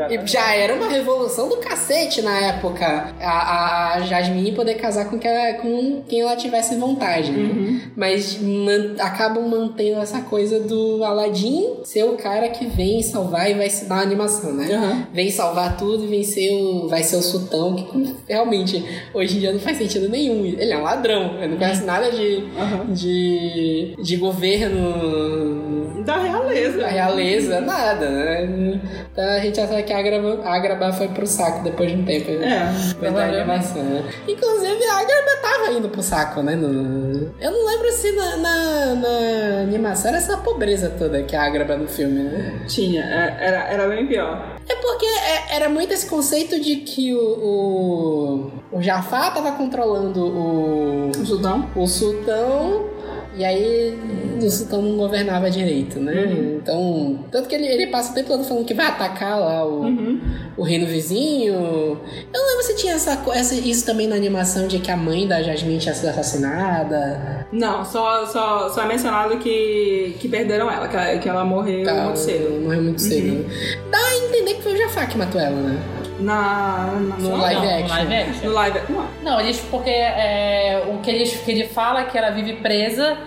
[0.09, 3.13] E já era uma revolução do cacete na época.
[3.21, 7.33] A, a Jasmine poder casar com, que ela- com quem ela tivesse vontade.
[7.33, 7.91] né?
[7.97, 13.55] Mas man- acabam mantendo essa coisa do Aladdin ser o cara que vem salvar e
[13.55, 14.73] vai se dar uma animação, né?
[14.73, 15.07] Aham.
[15.13, 17.96] Vem salvar tudo e vem ser o, vai ser o sultão, que
[18.29, 20.45] realmente hoje em dia não faz sentido nenhum.
[20.45, 22.93] Ele é um ladrão, ele não conhece nada de, Aham.
[22.93, 26.79] de, de governo Da realeza.
[26.79, 28.81] da realeza, nada, né?
[29.13, 32.05] Então a gente acha que a Agraba, a Agraba foi pro saco depois de um
[32.05, 32.31] tempo.
[32.33, 32.73] né?
[32.73, 32.89] É.
[32.95, 34.05] Depois da animação, né?
[34.29, 36.55] Inclusive, a Agraba tava indo pro saco, né?
[36.55, 41.43] No- Eu não lembro se na, na, na animação era essa pobreza toda que a
[41.45, 42.61] Agraba no filme, né?
[42.69, 43.03] Tinha.
[43.03, 44.56] É, Era, era bem pior.
[44.69, 50.25] É porque é- era muito esse conceito de que o, o, o Jafar tava controlando
[50.27, 51.69] o, O Sultão?
[51.77, 52.97] o sultão.
[53.39, 53.95] E aí
[54.43, 56.13] o sultão não governava direito, né?
[56.25, 56.57] Uhum.
[56.63, 59.83] Então, tanto que ele, ele passa o tempo todo falando que vai atacar lá o,
[59.83, 60.19] Uhum.
[60.57, 61.53] o reino vizinho.
[61.53, 62.01] Eu
[62.33, 65.43] não lembro se tinha essa, essa, isso também na animação de que a mãe da
[65.43, 67.47] Jasmine tinha sido assassinada.
[67.53, 71.85] Não, só, só, só é mencionado que, que perderam ela, que ela, que ela morreu
[71.85, 72.61] Tá, muito cedo.
[72.63, 73.33] Morreu muito cedo.
[73.37, 73.86] Uhum.
[74.29, 75.83] Entender que foi o Jafar que matou ela, né?
[76.19, 77.97] Na, na No live não, action.
[77.97, 78.49] live action.
[78.49, 78.81] No live.
[78.89, 79.07] Não.
[79.23, 83.19] Não, eles porque é, o que, eles, que ele fala é que ela vive presa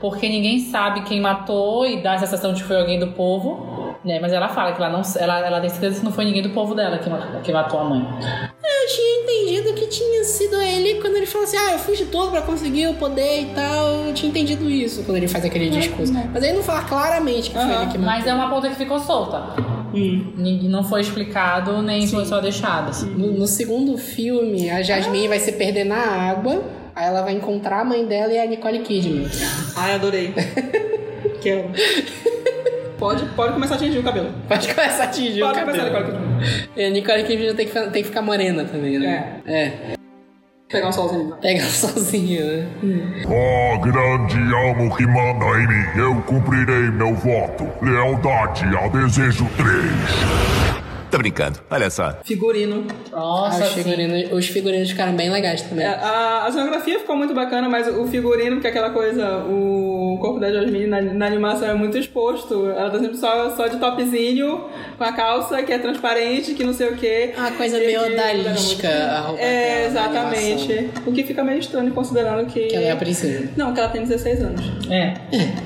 [0.00, 3.94] porque ninguém sabe quem matou e dá a sensação de que foi alguém do povo.
[4.02, 4.18] Né?
[4.18, 6.50] Mas ela fala que ela não ela, ela tem certeza que não foi ninguém do
[6.50, 7.10] povo dela que,
[7.42, 8.00] que matou a mãe.
[8.00, 12.06] Eu tinha entendido que tinha sido ele quando ele falou assim: ah, eu fiz de
[12.06, 14.06] tudo pra conseguir o poder e tal.
[14.06, 16.14] Eu tinha entendido isso quando ele faz aquele discurso.
[16.32, 18.00] Mas ele não fala claramente que foi ele que matou.
[18.00, 19.42] Mas é uma ponta que ficou solta.
[19.94, 20.32] Hum.
[20.36, 22.90] Ninguém- Não foi explicado, nem foi só deixado.
[22.90, 23.10] assim.
[23.10, 26.62] No, no segundo filme, a Jasmine vai se perder na água.
[26.94, 29.26] Aí ela vai encontrar a mãe dela e a Nicole Kidman.
[29.76, 30.34] Ai, adorei.
[31.40, 31.70] Quero.
[32.98, 34.30] Pode, pode começar a atingir o cabelo.
[34.46, 36.18] Pode começar a atingir o Pode começar, cabelo.
[36.18, 36.68] Nicole Kidman.
[36.76, 39.40] E a Nicole Kidman tem que, tem que ficar morena também, né?
[39.46, 39.72] É.
[40.70, 41.36] Pegar um solzinho.
[41.40, 43.24] Pega sozinho, né?
[43.26, 47.66] Ó grande alma que manda em mim, eu cumprirei meu voto.
[47.82, 50.69] Lealdade ao desejo 3.
[51.10, 52.14] Tá brincando, olha só.
[52.24, 52.86] Figurino.
[53.10, 53.82] Nossa, os, sim.
[53.82, 55.84] figurinos, os figurinos ficaram bem legais também.
[55.84, 60.38] É, a, a cenografia ficou muito bacana, mas o figurino, porque aquela coisa, o corpo
[60.38, 62.70] da Jasmine na, na animação é muito exposto.
[62.70, 66.72] Ela tá sempre só, só de topzinho, com a calça que é transparente, que não
[66.72, 67.32] sei o quê.
[67.36, 70.90] Uma coisa E meio que- odalisca a roupa É, dela na exatamente.
[71.06, 72.66] O que fica meio estranho considerando que.
[72.68, 73.48] Que ela é a princesa.
[73.56, 74.60] Não, que ela tem 16 anos.
[74.88, 75.14] É.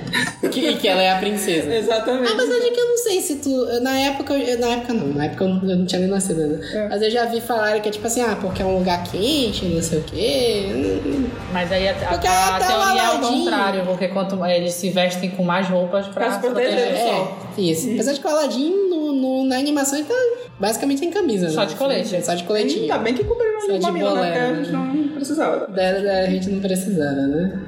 [0.49, 1.75] que, que ela é a princesa.
[1.75, 2.33] Exatamente.
[2.33, 3.81] Apesar de que eu não sei se tu.
[3.83, 4.35] Na época.
[4.59, 6.61] Na época não, na época eu não, eu não tinha nem nascido ainda.
[6.73, 6.89] É.
[6.89, 9.65] Mas eu já vi falarem que é tipo assim, ah, porque é um lugar quente,
[9.67, 10.67] não sei o quê.
[11.53, 14.75] Mas aí a, a- Porque a até o teoria é o contrário, porque quanto eles
[14.75, 16.71] se vestem com mais roupas pra, Pra se proteger.
[16.75, 17.39] do É, sol.
[17.59, 17.91] isso.
[17.93, 20.15] Apesar de que o Aladdin no, no- na animação ele tá
[20.59, 21.67] basicamente sem camisa, Só né?
[21.67, 22.25] de colete.
[22.25, 22.83] Só de coletinho.
[22.83, 24.23] Ainda bem que cobriram o de mamilo, né?
[24.33, 24.79] Porque a gente né?
[24.79, 25.67] não precisava.
[25.67, 27.61] Da, da- a gente não precisava, né?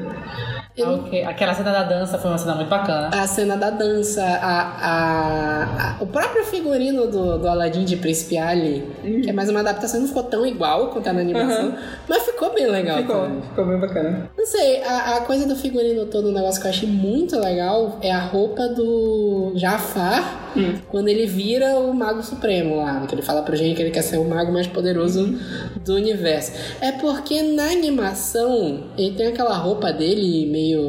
[0.78, 1.24] Ah, ok.
[1.24, 3.08] Aquela cena da dança foi uma cena muito bacana.
[3.12, 8.36] A cena da dança, a, a- a- o próprio figurino do, do Aladdin de Príncipe
[8.38, 8.84] Ali,
[9.22, 11.74] que é mais uma adaptação, não ficou tão igual quanto a na animação,
[12.08, 12.98] mas ficou bem legal.
[12.98, 13.42] Ficou, também.
[13.42, 14.30] ficou bem bacana.
[14.36, 17.98] Não sei, a, a coisa do figurino todo, um negócio que eu achei muito legal
[18.02, 20.45] é a roupa do Jafar
[20.88, 23.06] quando ele vira o Mago Supremo lá.
[23.06, 25.38] Que ele fala pro gente que ele quer ser o mago mais poderoso
[25.84, 26.52] do universo.
[26.80, 30.82] É porque na animação ele tem aquela roupa dele meio.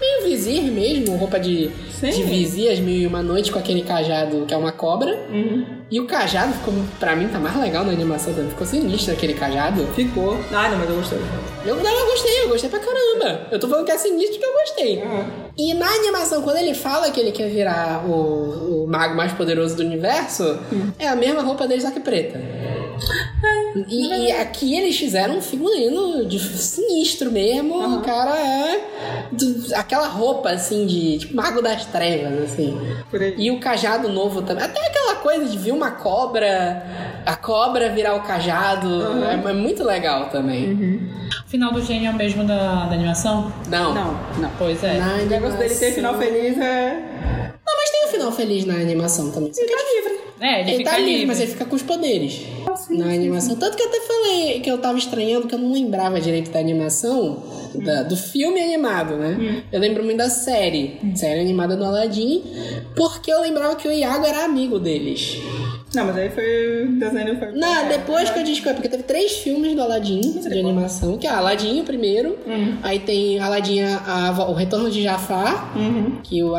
[0.00, 2.10] meio vizir mesmo, roupa de, Sim.
[2.10, 5.14] de vizir, as mil e uma noite com aquele cajado que é uma cobra.
[5.30, 5.75] Uhum.
[5.88, 8.50] E o cajado ficou, pra mim, tá mais legal na animação também.
[8.50, 9.86] Ficou sinistro aquele cajado.
[9.94, 10.36] Ficou.
[10.52, 11.18] Ai, não, mas eu gostei.
[11.64, 13.46] Eu, não, eu gostei, eu gostei pra caramba.
[13.52, 15.02] Eu tô falando que é sinistro que eu gostei.
[15.02, 15.24] Uhum.
[15.56, 19.76] E na animação, quando ele fala que ele quer virar o, o mago mais poderoso
[19.76, 20.58] do universo,
[20.98, 22.40] é a mesma roupa dele, só que preta.
[23.88, 27.98] E, e aqui eles fizeram um figurino de sinistro mesmo.
[27.98, 28.80] O cara é.
[29.32, 32.78] do- aquela roupa assim de tipo, mago das trevas, assim.
[33.10, 33.34] Por aí.
[33.36, 34.64] E o cajado novo também.
[34.64, 38.88] Até aquela coisa de ver uma cobra, a cobra virar o cajado.
[39.24, 41.00] É, é muito legal também.
[41.46, 43.52] O final do gênio é o mesmo da, da animação?
[43.68, 43.92] Não.
[43.94, 44.50] Não, não.
[44.58, 44.98] Pois é.
[44.98, 47.52] Na O negócio dele ter final feliz é.
[47.66, 49.50] Não, mas tem um final feliz na animação também.
[49.50, 50.16] Que Tá livre.
[50.38, 51.26] É, ele, ele fica tá livre, livre.
[51.26, 52.42] mas ele fica com os poderes
[52.90, 53.56] na animação.
[53.56, 56.58] Tanto que eu até falei que eu tava estranhando, que eu não lembrava direito da
[56.60, 57.42] animação,
[57.74, 59.64] da- do filme animado, né?
[59.72, 62.42] Eu lembro muito da série, série animada do Aladdin,
[62.94, 65.38] porque eu lembrava que o Iago era amigo deles.
[65.96, 66.84] Não, mas aí foi.
[66.86, 67.52] O desenho foi.
[67.52, 68.32] Não, é, depois é.
[68.32, 71.84] que eu descobri, porque teve três filmes do Aladdin de animação, que é Aladdin o
[71.84, 72.38] primeiro,
[72.82, 76.18] aí tem Aladdin, a, a- o Retorno de Jafar, Uhum.
[76.22, 76.52] que o,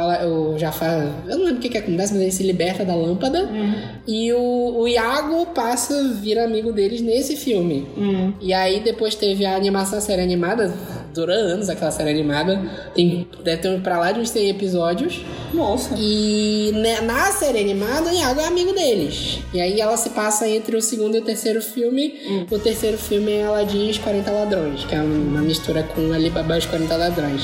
[0.54, 3.44] o Jafar, eu não lembro o que, que acontece, mas ele se liberta da lâmpada,
[3.46, 3.74] Uhum.
[4.08, 7.88] e o, o Iago passa, vira amigo deles nesse filme.
[7.96, 8.34] Uhum.
[8.42, 10.74] E aí depois teve a animação, a série animada,
[11.14, 12.62] dura anos aquela série animada,
[12.96, 15.22] tem, deve ter pra lá de uns 100 episódios,
[15.54, 15.96] Nossa.
[15.98, 19.40] e ne- na série animada, o Iago é amigo deles.
[19.54, 22.46] E aí ela se passa entre o segundo e o terceiro filme.
[22.52, 26.56] O terceiro filme é Aladdin e os 40 Ladrões, que é uma mistura com Alibaba
[26.56, 27.42] e os 40 Ladrões.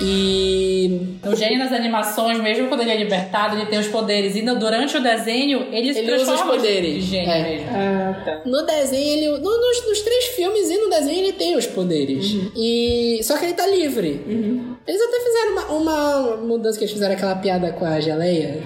[0.00, 4.34] E O gênio nas animações, mesmo quando ele é libertado, ele tem os poderes.
[4.34, 6.94] E no- durante o desenho, ele, se Ele usa os transforma poderes.
[7.04, 7.42] de gênio É.
[7.50, 7.66] mesmo.
[7.70, 8.40] Ah, tá.
[8.44, 9.28] no desenho, ele.
[9.38, 12.34] no- nos, nos três filmes e no desenho ele tem os poderes.
[12.56, 13.22] E E.
[13.22, 14.20] Só que ele tá livre.
[14.86, 18.60] Eles até fizeram uma, uma mudança que eles fizeram aquela piada com a geleia.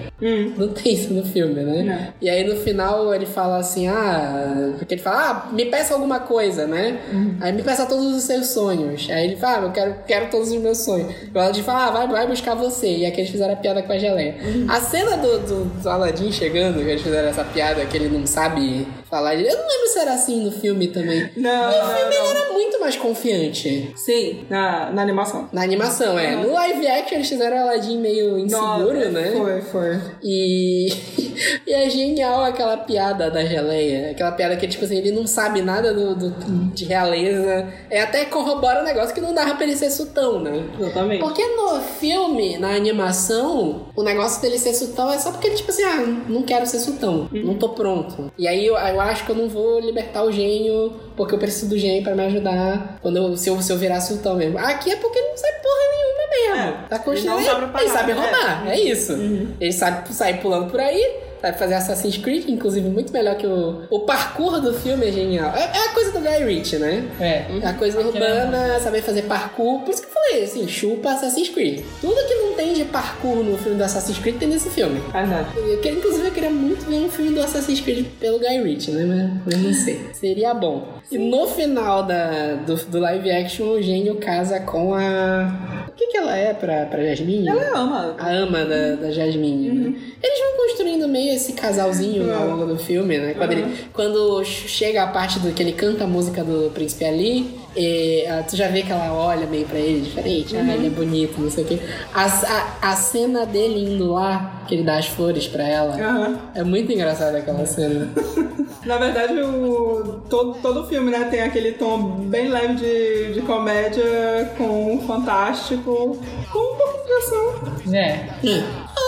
[0.57, 2.13] Não tem isso no filme, né?
[2.21, 4.73] E aí no final ele fala assim: ah.
[4.77, 6.99] Porque ele fala, ah, me peça alguma coisa, né?
[7.41, 9.07] Aí me peça todos os seus sonhos.
[9.09, 11.11] Aí ele fala, ah, eu quero, quero todos os meus sonhos.
[11.11, 12.97] E ela fala, ah, vai, vai buscar você.
[12.97, 14.35] E aqui eles fizeram a piada com a geleia.
[14.67, 18.25] A cena do, do, do Aladdin chegando, que eles fizeram essa piada que ele não
[18.25, 19.35] sabe falar.
[19.35, 21.29] Eu não lembro se era assim no filme também.
[21.35, 22.25] Não, no filme não.
[22.31, 23.91] ele era muito mais confiante.
[23.95, 25.49] Sim, na, na animação.
[25.51, 26.35] Na animação, é.
[26.35, 29.31] No live action eles fizeram Aladdin meio inseguro, Nossa, né?
[29.35, 30.01] Foi, foi.
[30.23, 30.87] E,
[31.67, 34.11] e é genial aquela piada da geleia.
[34.11, 36.29] Aquela piada que, tipo assim, ele não sabe nada do, do-
[36.73, 37.67] de realeza.
[37.89, 40.63] É até corrobora o negócio que não dava pra ele ser sultão, né?
[40.79, 41.19] Exatamente.
[41.21, 45.71] Porque no filme, na animação, o negócio dele ser sultão é só porque ele, tipo
[45.71, 48.31] assim, ah, não quero ser sultão, não tô pronto.
[48.37, 51.77] E aí eu, acho que eu não vou libertar o gênio, porque eu preciso do
[51.77, 54.57] gênio pra me ajudar quando eu, se, eu, se eu virar sultão mesmo.
[54.57, 56.55] Aqui é porque ele não sabe porra nenhuma mesmo.
[56.55, 57.57] É, tá ele construindo.
[57.57, 59.13] Ele, parar, sabe roubar, é, isso.
[59.59, 61.26] Ele sabe sair pulando por aí.
[61.41, 63.83] Sabe fazer Assassin's Creed, inclusive muito melhor que o.
[63.89, 65.53] O parkour do filme é genial.
[65.55, 67.03] É, é a coisa do Guy Ritchie, né?
[67.19, 67.45] É.
[67.67, 69.81] A coisa urbana, saber fazer parkour.
[69.81, 71.81] Por isso que eu falei, assim, chupa Assassin's Creed.
[72.01, 74.99] Tudo que não tem de parkour no filme do Assassin's Creed tem nesse filme.
[75.11, 75.47] Verdade.
[75.57, 78.91] Eu queria, inclusive, eu queria muito ver um filme do Assassin's Creed pelo Guy Ritchie,
[78.91, 79.05] né?
[79.45, 80.01] Mas, mas não sei.
[80.13, 80.87] Seria bom.
[81.11, 85.85] E no final da, do, do live action, o gênio casa com a.
[85.87, 87.47] O que, que ela é pra, pra Jasmine?
[87.47, 88.15] Ela ama.
[88.19, 89.69] A ama da, da Jasmine.
[89.69, 89.99] né?
[90.21, 93.33] Eles vão construindo meio esse casalzinho ao longo do filme, né?
[93.33, 97.59] Quando, ele, quando chega a parte do que ele canta a música do Príncipe Ali,
[97.75, 100.57] e, ah, tu já vê que ela olha meio pra ele diferente.
[100.57, 101.79] Ah, ele é bonito, não sei o quê.
[102.13, 106.39] A, a, a cena dele indo lá, que ele dá as flores pra ela, Aham.
[106.55, 108.09] é muito engraçada aquela cena.
[108.85, 113.41] Na verdade, o, todo, todo o filme né, tem aquele tom bem leve de, de
[113.41, 116.17] comédia, com um fantástico,
[116.51, 117.93] com um pouco de ação.
[117.93, 118.29] É.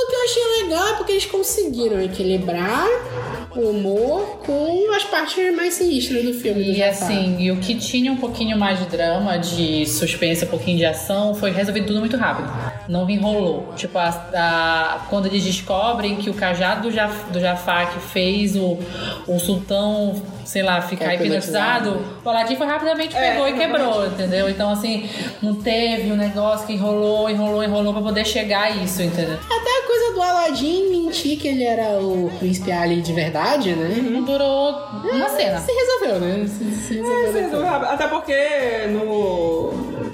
[0.09, 2.87] que eu achei legal é porque eles conseguiram equilibrar
[3.59, 6.63] o humor com as partes mais sinistras do filme.
[6.63, 6.91] do E Jafar.
[7.07, 10.85] assim, e o que tinha um pouquinho mais de drama, de suspense, um pouquinho de
[10.85, 12.49] ação, foi resolvido tudo muito rápido.
[12.87, 13.73] Não enrolou.
[13.75, 18.55] Tipo, a, a- quando eles descobrem que o cajado do, Jaf, do Jafar que fez
[18.55, 18.77] o,
[19.27, 24.05] o sultão, sei lá, ficar É, hipnotizado, o Aladdin foi rapidamente É, pegou e quebrou,
[24.07, 24.49] entendeu?
[24.49, 25.07] Então, assim,
[25.41, 29.35] não teve um negócio que enrolou, enrolou, enrolou pra poder chegar a isso, entendeu?
[29.35, 34.09] Até a coisa do Aladdin mentir que ele era o príncipe Ali de verdade, né?
[34.09, 34.71] Não durou
[35.03, 35.59] uma cena.
[35.59, 36.47] Se resolveu, né?
[36.47, 37.19] Se, se resolveu.
[37.19, 37.45] É, depois.
[37.45, 37.89] resolveu.
[37.89, 39.73] Até porque no,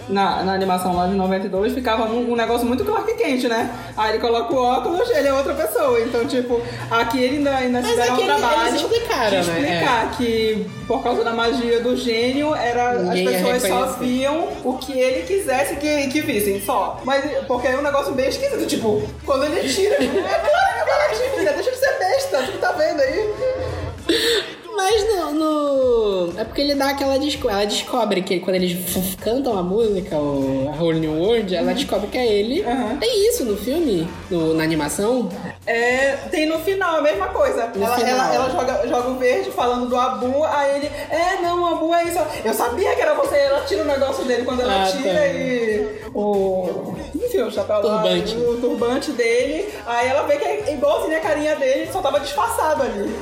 [0.09, 3.69] na, na animação lá de 92 ficava um, um negócio muito Clark Kent, né?
[3.97, 5.99] Aí ele coloca o óculos, ele é outra pessoa.
[6.01, 9.59] Então, tipo, aqui ele ainda, ainda Mas fizeram aqui um trabalho eles explicaram, de né?
[9.59, 14.77] explicar que por causa da magia do gênio, era, Ninguém as pessoas só viam o
[14.77, 16.99] que ele quisesse que, que vissem, só.
[17.03, 20.84] Mas porque é um negócio bem esquisito, tipo, quando ele tira, é claro que
[22.75, 23.33] vendo aí?
[24.75, 27.17] Mas no, no- É porque ele dá aquela.
[27.17, 27.49] Desco...
[27.49, 28.77] Ela descobre que quando eles
[29.21, 32.61] cantam a música, o a Whole New World, ela descobre que é ele.
[32.61, 32.97] Uhum.
[32.97, 34.07] Tem isso no filme?
[34.29, 35.29] No, na animação?
[35.67, 37.67] É, tem no final a mesma coisa.
[37.75, 38.09] No ela, final.
[38.09, 41.93] ela, ela joga, joga o verde falando do Abu, aí ele, é, não, o Abu
[41.93, 42.19] é isso.
[42.43, 45.27] Eu sabia que era você, ela tira o negócio dele quando ela Ah, tira tá.
[45.27, 46.93] e o.
[47.15, 48.35] Enfim, o chapéu Turbante.
[48.35, 49.73] lá, o turbante dele.
[49.87, 53.15] Aí ela vê que é igualzinho a carinha dele, só tava disfarçado ali.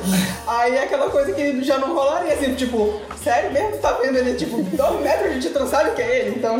[0.45, 3.77] aí é aquela coisa que já não rolaria assim, tipo, sério mesmo?
[3.77, 6.57] Tá vendo ele, tipo, dois metros a gente não sabe que é ele, então.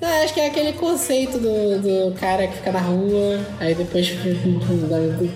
[0.00, 4.12] Não, acho que é aquele conceito do, do cara que fica na rua, aí depois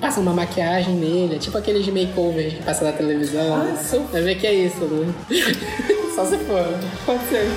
[0.00, 3.56] passa uma maquiagem nele, é tipo aqueles makeovers que passa na televisão.
[3.56, 4.12] Ah, super.
[4.12, 5.12] Vai ver que é isso, né?
[6.14, 6.66] Só se for.
[7.06, 7.48] Pode ser.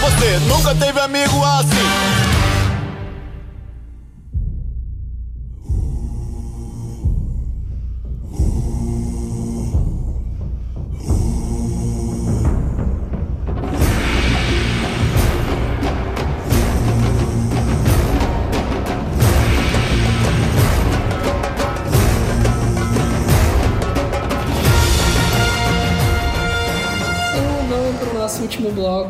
[0.00, 2.15] Você nunca teve amigo assim.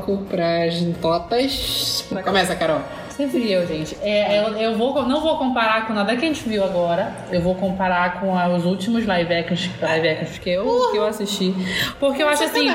[0.07, 2.05] Bloco, pras notas.
[2.25, 2.81] Começa, Carol.
[3.17, 3.97] Sempre eu, gente.
[4.03, 7.17] É, eu, eu vou, não vou comparar com nada que a gente viu agora.
[7.33, 11.55] Eu vou comparar com os últimos live actions, live actions que, eu, que eu assisti.
[11.99, 12.69] Porque eu acho assim.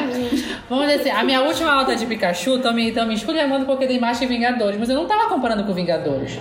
[0.68, 4.00] Vamos dizer assim, a minha última alta de Pikachu também estão me esculhambando porque tem
[4.00, 4.80] mais que Vingadores.
[4.80, 6.40] Mas eu não tava comparando com Vingadores.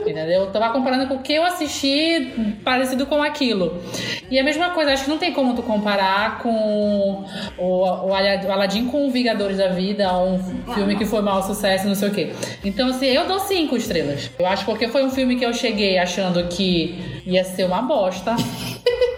[0.00, 0.42] Entendeu?
[0.42, 3.80] Eu tava comparando com o que eu assisti parecido com aquilo.
[4.28, 7.24] E a mesma coisa, acho que não tem como tu comparar com
[7.56, 10.38] o, o Aladdin com o Vingadores da Vida, um
[10.74, 12.32] filme que foi mau sucesso, não sei o quê.
[12.64, 14.30] Então, assim, eu dou cinco estrelas.
[14.38, 18.34] Eu acho porque foi um filme que eu cheguei achando que ia ser uma bosta.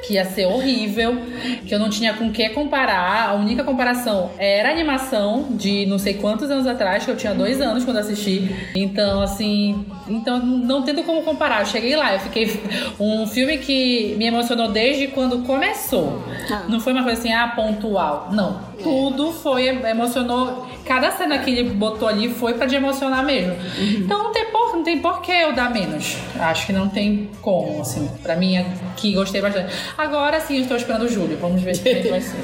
[0.02, 1.16] Que ia ser horrível,
[1.64, 3.30] que eu não tinha com o que comparar.
[3.30, 7.32] A única comparação era a animação de não sei quantos anos atrás, que eu tinha
[7.32, 8.50] dois anos quando assisti.
[8.74, 11.60] Então, assim, então não tendo como comparar.
[11.60, 12.50] Eu cheguei lá, eu fiquei.
[12.98, 16.22] Um filme que me emocionou desde quando começou.
[16.68, 18.28] Não foi uma coisa assim, ah, pontual.
[18.32, 18.60] Não.
[18.82, 20.66] Tudo foi, emocionou.
[20.84, 23.54] Cada cena que ele botou ali foi pra te emocionar mesmo.
[23.78, 26.16] Então não tem, por, não tem por que eu dar menos.
[26.38, 27.99] Acho que não tem como, assim.
[28.22, 29.72] Pra mim, aqui gostei bastante.
[29.96, 31.36] Agora sim, eu estou esperando o Júlio.
[31.40, 32.36] Vamos ver o que é que vai ser.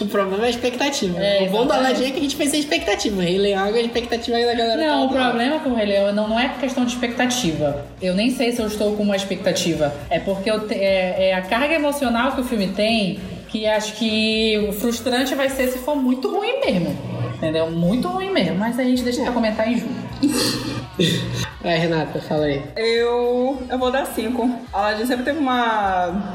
[0.00, 1.18] O problema é a expectativa.
[1.18, 1.70] É, o bom.
[1.72, 3.22] Aladdin é que a gente fez a expectativa.
[3.22, 5.24] Rei Leão, a expectativa da galera Não, o tá lá.
[5.30, 7.84] problema com o Rei Leão não, não é questão de expectativa.
[8.00, 9.92] Eu nem sei se eu estou com uma expectativa.
[10.10, 13.92] É porque eu te- é, é a carga emocional que o filme tem que acho
[13.94, 16.96] que o frustrante vai ser se for muito ruim mesmo.
[17.36, 17.70] Entendeu?
[17.70, 18.56] Muito ruim mesmo.
[18.56, 19.94] Mas a gente deixa pra comentar em julho.
[21.62, 22.62] Vai, Renata, fala aí.
[22.76, 24.48] Eu, eu vou dar cinco.
[24.70, 26.34] A Aladdin sempre teve uma.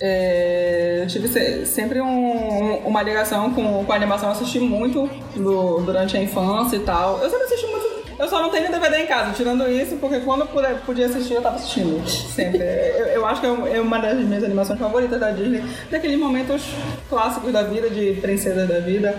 [0.00, 4.28] É, tive se- sempre um- uma ligação com, com a animação.
[4.28, 7.18] Eu assisti muito do- durante a infância e tal.
[7.22, 7.86] Eu sempre assisti muito.
[8.18, 11.34] Eu só não tenho DVD em casa, tirando isso, porque quando eu puder, podia assistir,
[11.34, 12.06] eu tava assistindo.
[12.08, 12.58] Sempre.
[12.62, 15.62] Eu, eu acho que é é uma das minhas animações favoritas da Disney.
[15.90, 16.62] Daqueles momentos
[17.08, 19.14] clássicos da vida, de princesas da vida.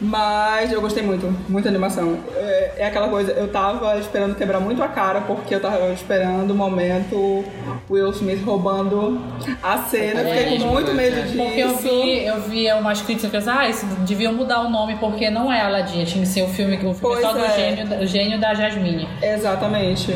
[0.00, 2.18] Mas eu gostei muito, muita animação.
[2.36, 6.52] É, é aquela coisa, eu tava esperando quebrar muito a cara, porque eu tava esperando
[6.52, 7.44] o momento
[7.90, 9.20] Will Smith roubando
[9.62, 10.20] a cena.
[10.20, 11.36] Eu fiquei com muito medo disso.
[11.36, 15.52] Porque eu vi, eu vi umas críticas, ah, isso deviam mudar o nome porque não
[15.52, 17.50] é Aladdin, tinha que ser o filme, o filme Pois só do é.
[17.56, 19.08] gênio, da- o gênio da Jasmine.
[19.20, 20.12] Exatamente.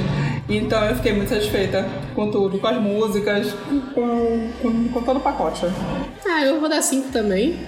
[0.48, 3.52] Então eu fiquei muito satisfeita com tudo, com as músicas,
[3.94, 5.66] com, com, com todo o pacote.
[6.26, 7.58] Ah, eu vou dar 5 também.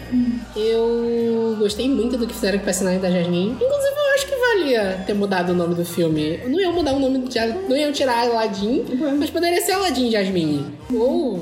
[0.57, 3.53] Eu gostei muito do que fizeram com o personagem da Jasmine.
[3.53, 6.39] Inclusive, eu acho que valia ter mudado o nome do filme.
[6.47, 8.85] Não iam mudar o nome do Não iam tirar Aladdin,
[9.19, 10.67] mas poderia ser Aladdin Jasmine.
[10.93, 11.41] Ou,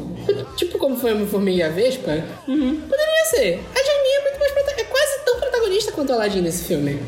[0.57, 3.61] tipo como foi o Formiga Vespa, poderia ser.
[3.74, 6.99] A Jasmine é muito mais é quase tão protagonista quanto o Aladdin nesse filme.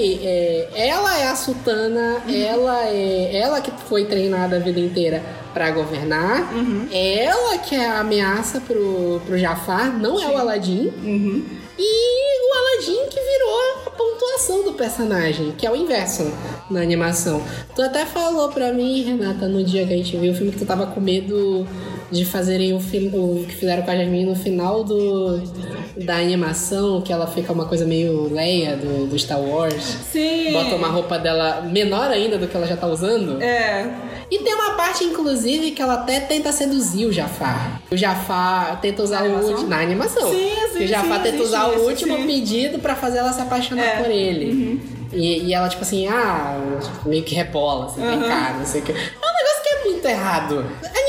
[0.00, 0.20] Que falei.
[0.24, 5.22] é, ela é a sultana, ela é ela que foi treinada a vida inteira
[5.52, 6.48] pra governar.
[6.92, 10.92] Ela que é a ameaça pro, pro Jafar, não é o Aladdin.
[11.78, 16.32] E o Aladdin que virou a pontuação do personagem, que é o inverso
[16.70, 17.42] na animação.
[17.74, 20.58] Tu até falou pra mim, Renata, no dia que a gente viu o filme, que
[20.58, 21.66] tu tava com medo
[22.10, 25.40] de fazerem o filme o que fizeram com a Jasmine no final do,
[25.96, 29.82] da animação, que ela fica uma coisa meio Leia do, do Star Wars.
[30.10, 30.52] Sim.
[30.52, 33.42] Bota uma roupa dela menor ainda do que ela já tá usando.
[33.42, 33.86] É.
[34.30, 37.80] E tem uma parte, inclusive, que ela até tenta seduzir o Jafar.
[37.90, 39.68] O Jafar tenta usar Na o último.
[39.68, 40.30] Na animação.
[40.30, 42.26] Sim, sim, o Jafar sim, tenta existe usar o último sim.
[42.26, 44.02] pedido pra fazer ela se apaixonar É.
[44.02, 44.98] por ele.
[45.12, 46.58] E, e ela, tipo assim, ah,
[47.06, 48.92] meio que rebola, assim, vem cá, não sei o que.
[48.92, 50.66] É um negócio que é muito errado.
[50.82, 51.07] É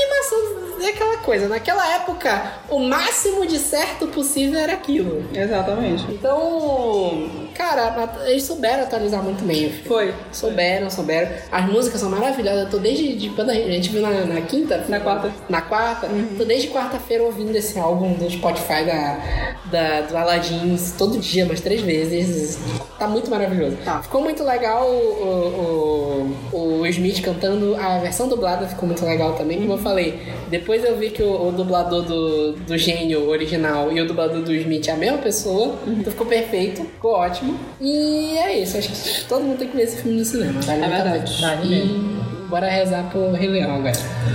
[0.90, 1.48] aquela coisa.
[1.48, 5.24] Naquela época, o máximo de certo possível era aquilo.
[5.34, 6.04] Exatamente.
[6.10, 9.70] Então, cara, eles souberam atualizar muito bem o.
[9.84, 10.14] Foi.
[10.32, 11.30] Souberam, souberam.
[11.50, 12.64] As músicas são maravilhosas.
[12.64, 14.84] Eu tô desde de quando a gente, viu na, na quinta?
[14.88, 15.32] Na quarta.
[15.48, 16.08] Na quarta.
[16.36, 21.60] Tô desde quarta-feira ouvindo esse álbum do Spotify da, da, do Aladdin todo dia, umas
[21.60, 22.58] três vezes.
[22.98, 23.76] Tá muito maravilhoso.
[23.84, 24.02] Tá.
[24.02, 27.74] Ficou muito legal o, o, o Smith cantando.
[27.76, 30.20] A versão dublada ficou muito legal também, como eu falei.
[30.48, 34.54] Depois eu vi que o, o dublador do, do gênio original e o dublador do
[34.54, 35.78] Smith é a mesma pessoa.
[35.86, 37.39] Então ficou perfeito, ficou ótimo.
[37.80, 38.76] E é isso.
[38.76, 40.60] Acho que todo mundo tem que ver esse filme no cinema.
[40.60, 41.40] Vale É verdade.
[41.40, 43.92] Vale E bora rezar pro Rei Leão agora.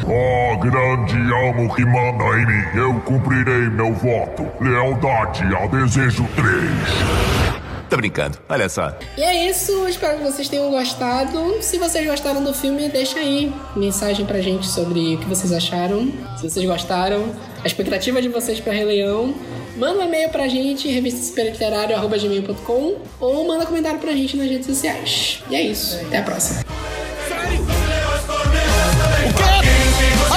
[0.07, 4.47] Ó grande alma que manda em mim, eu cumprirei meu voto.
[4.61, 7.25] Lealdade a desejo 3.
[7.89, 8.97] Tá brincando, olha só.
[9.15, 11.61] E é isso, espero que vocês tenham gostado.
[11.61, 16.11] Se vocês gostaram do filme, deixa aí mensagem pra gente sobre o que vocês acharam.
[16.37, 17.31] Se vocês gostaram,
[17.63, 19.35] a expectativa de vocês pra Rei Leão.
[19.75, 25.43] Manda um e-mail pra gente, revistasperitliterário.com ou manda comentário pra gente nas redes sociais.
[25.49, 26.61] E é isso, até a próxima.
[26.61, 26.65] O
[29.33, 29.41] quê?
[30.31, 30.35] Oh!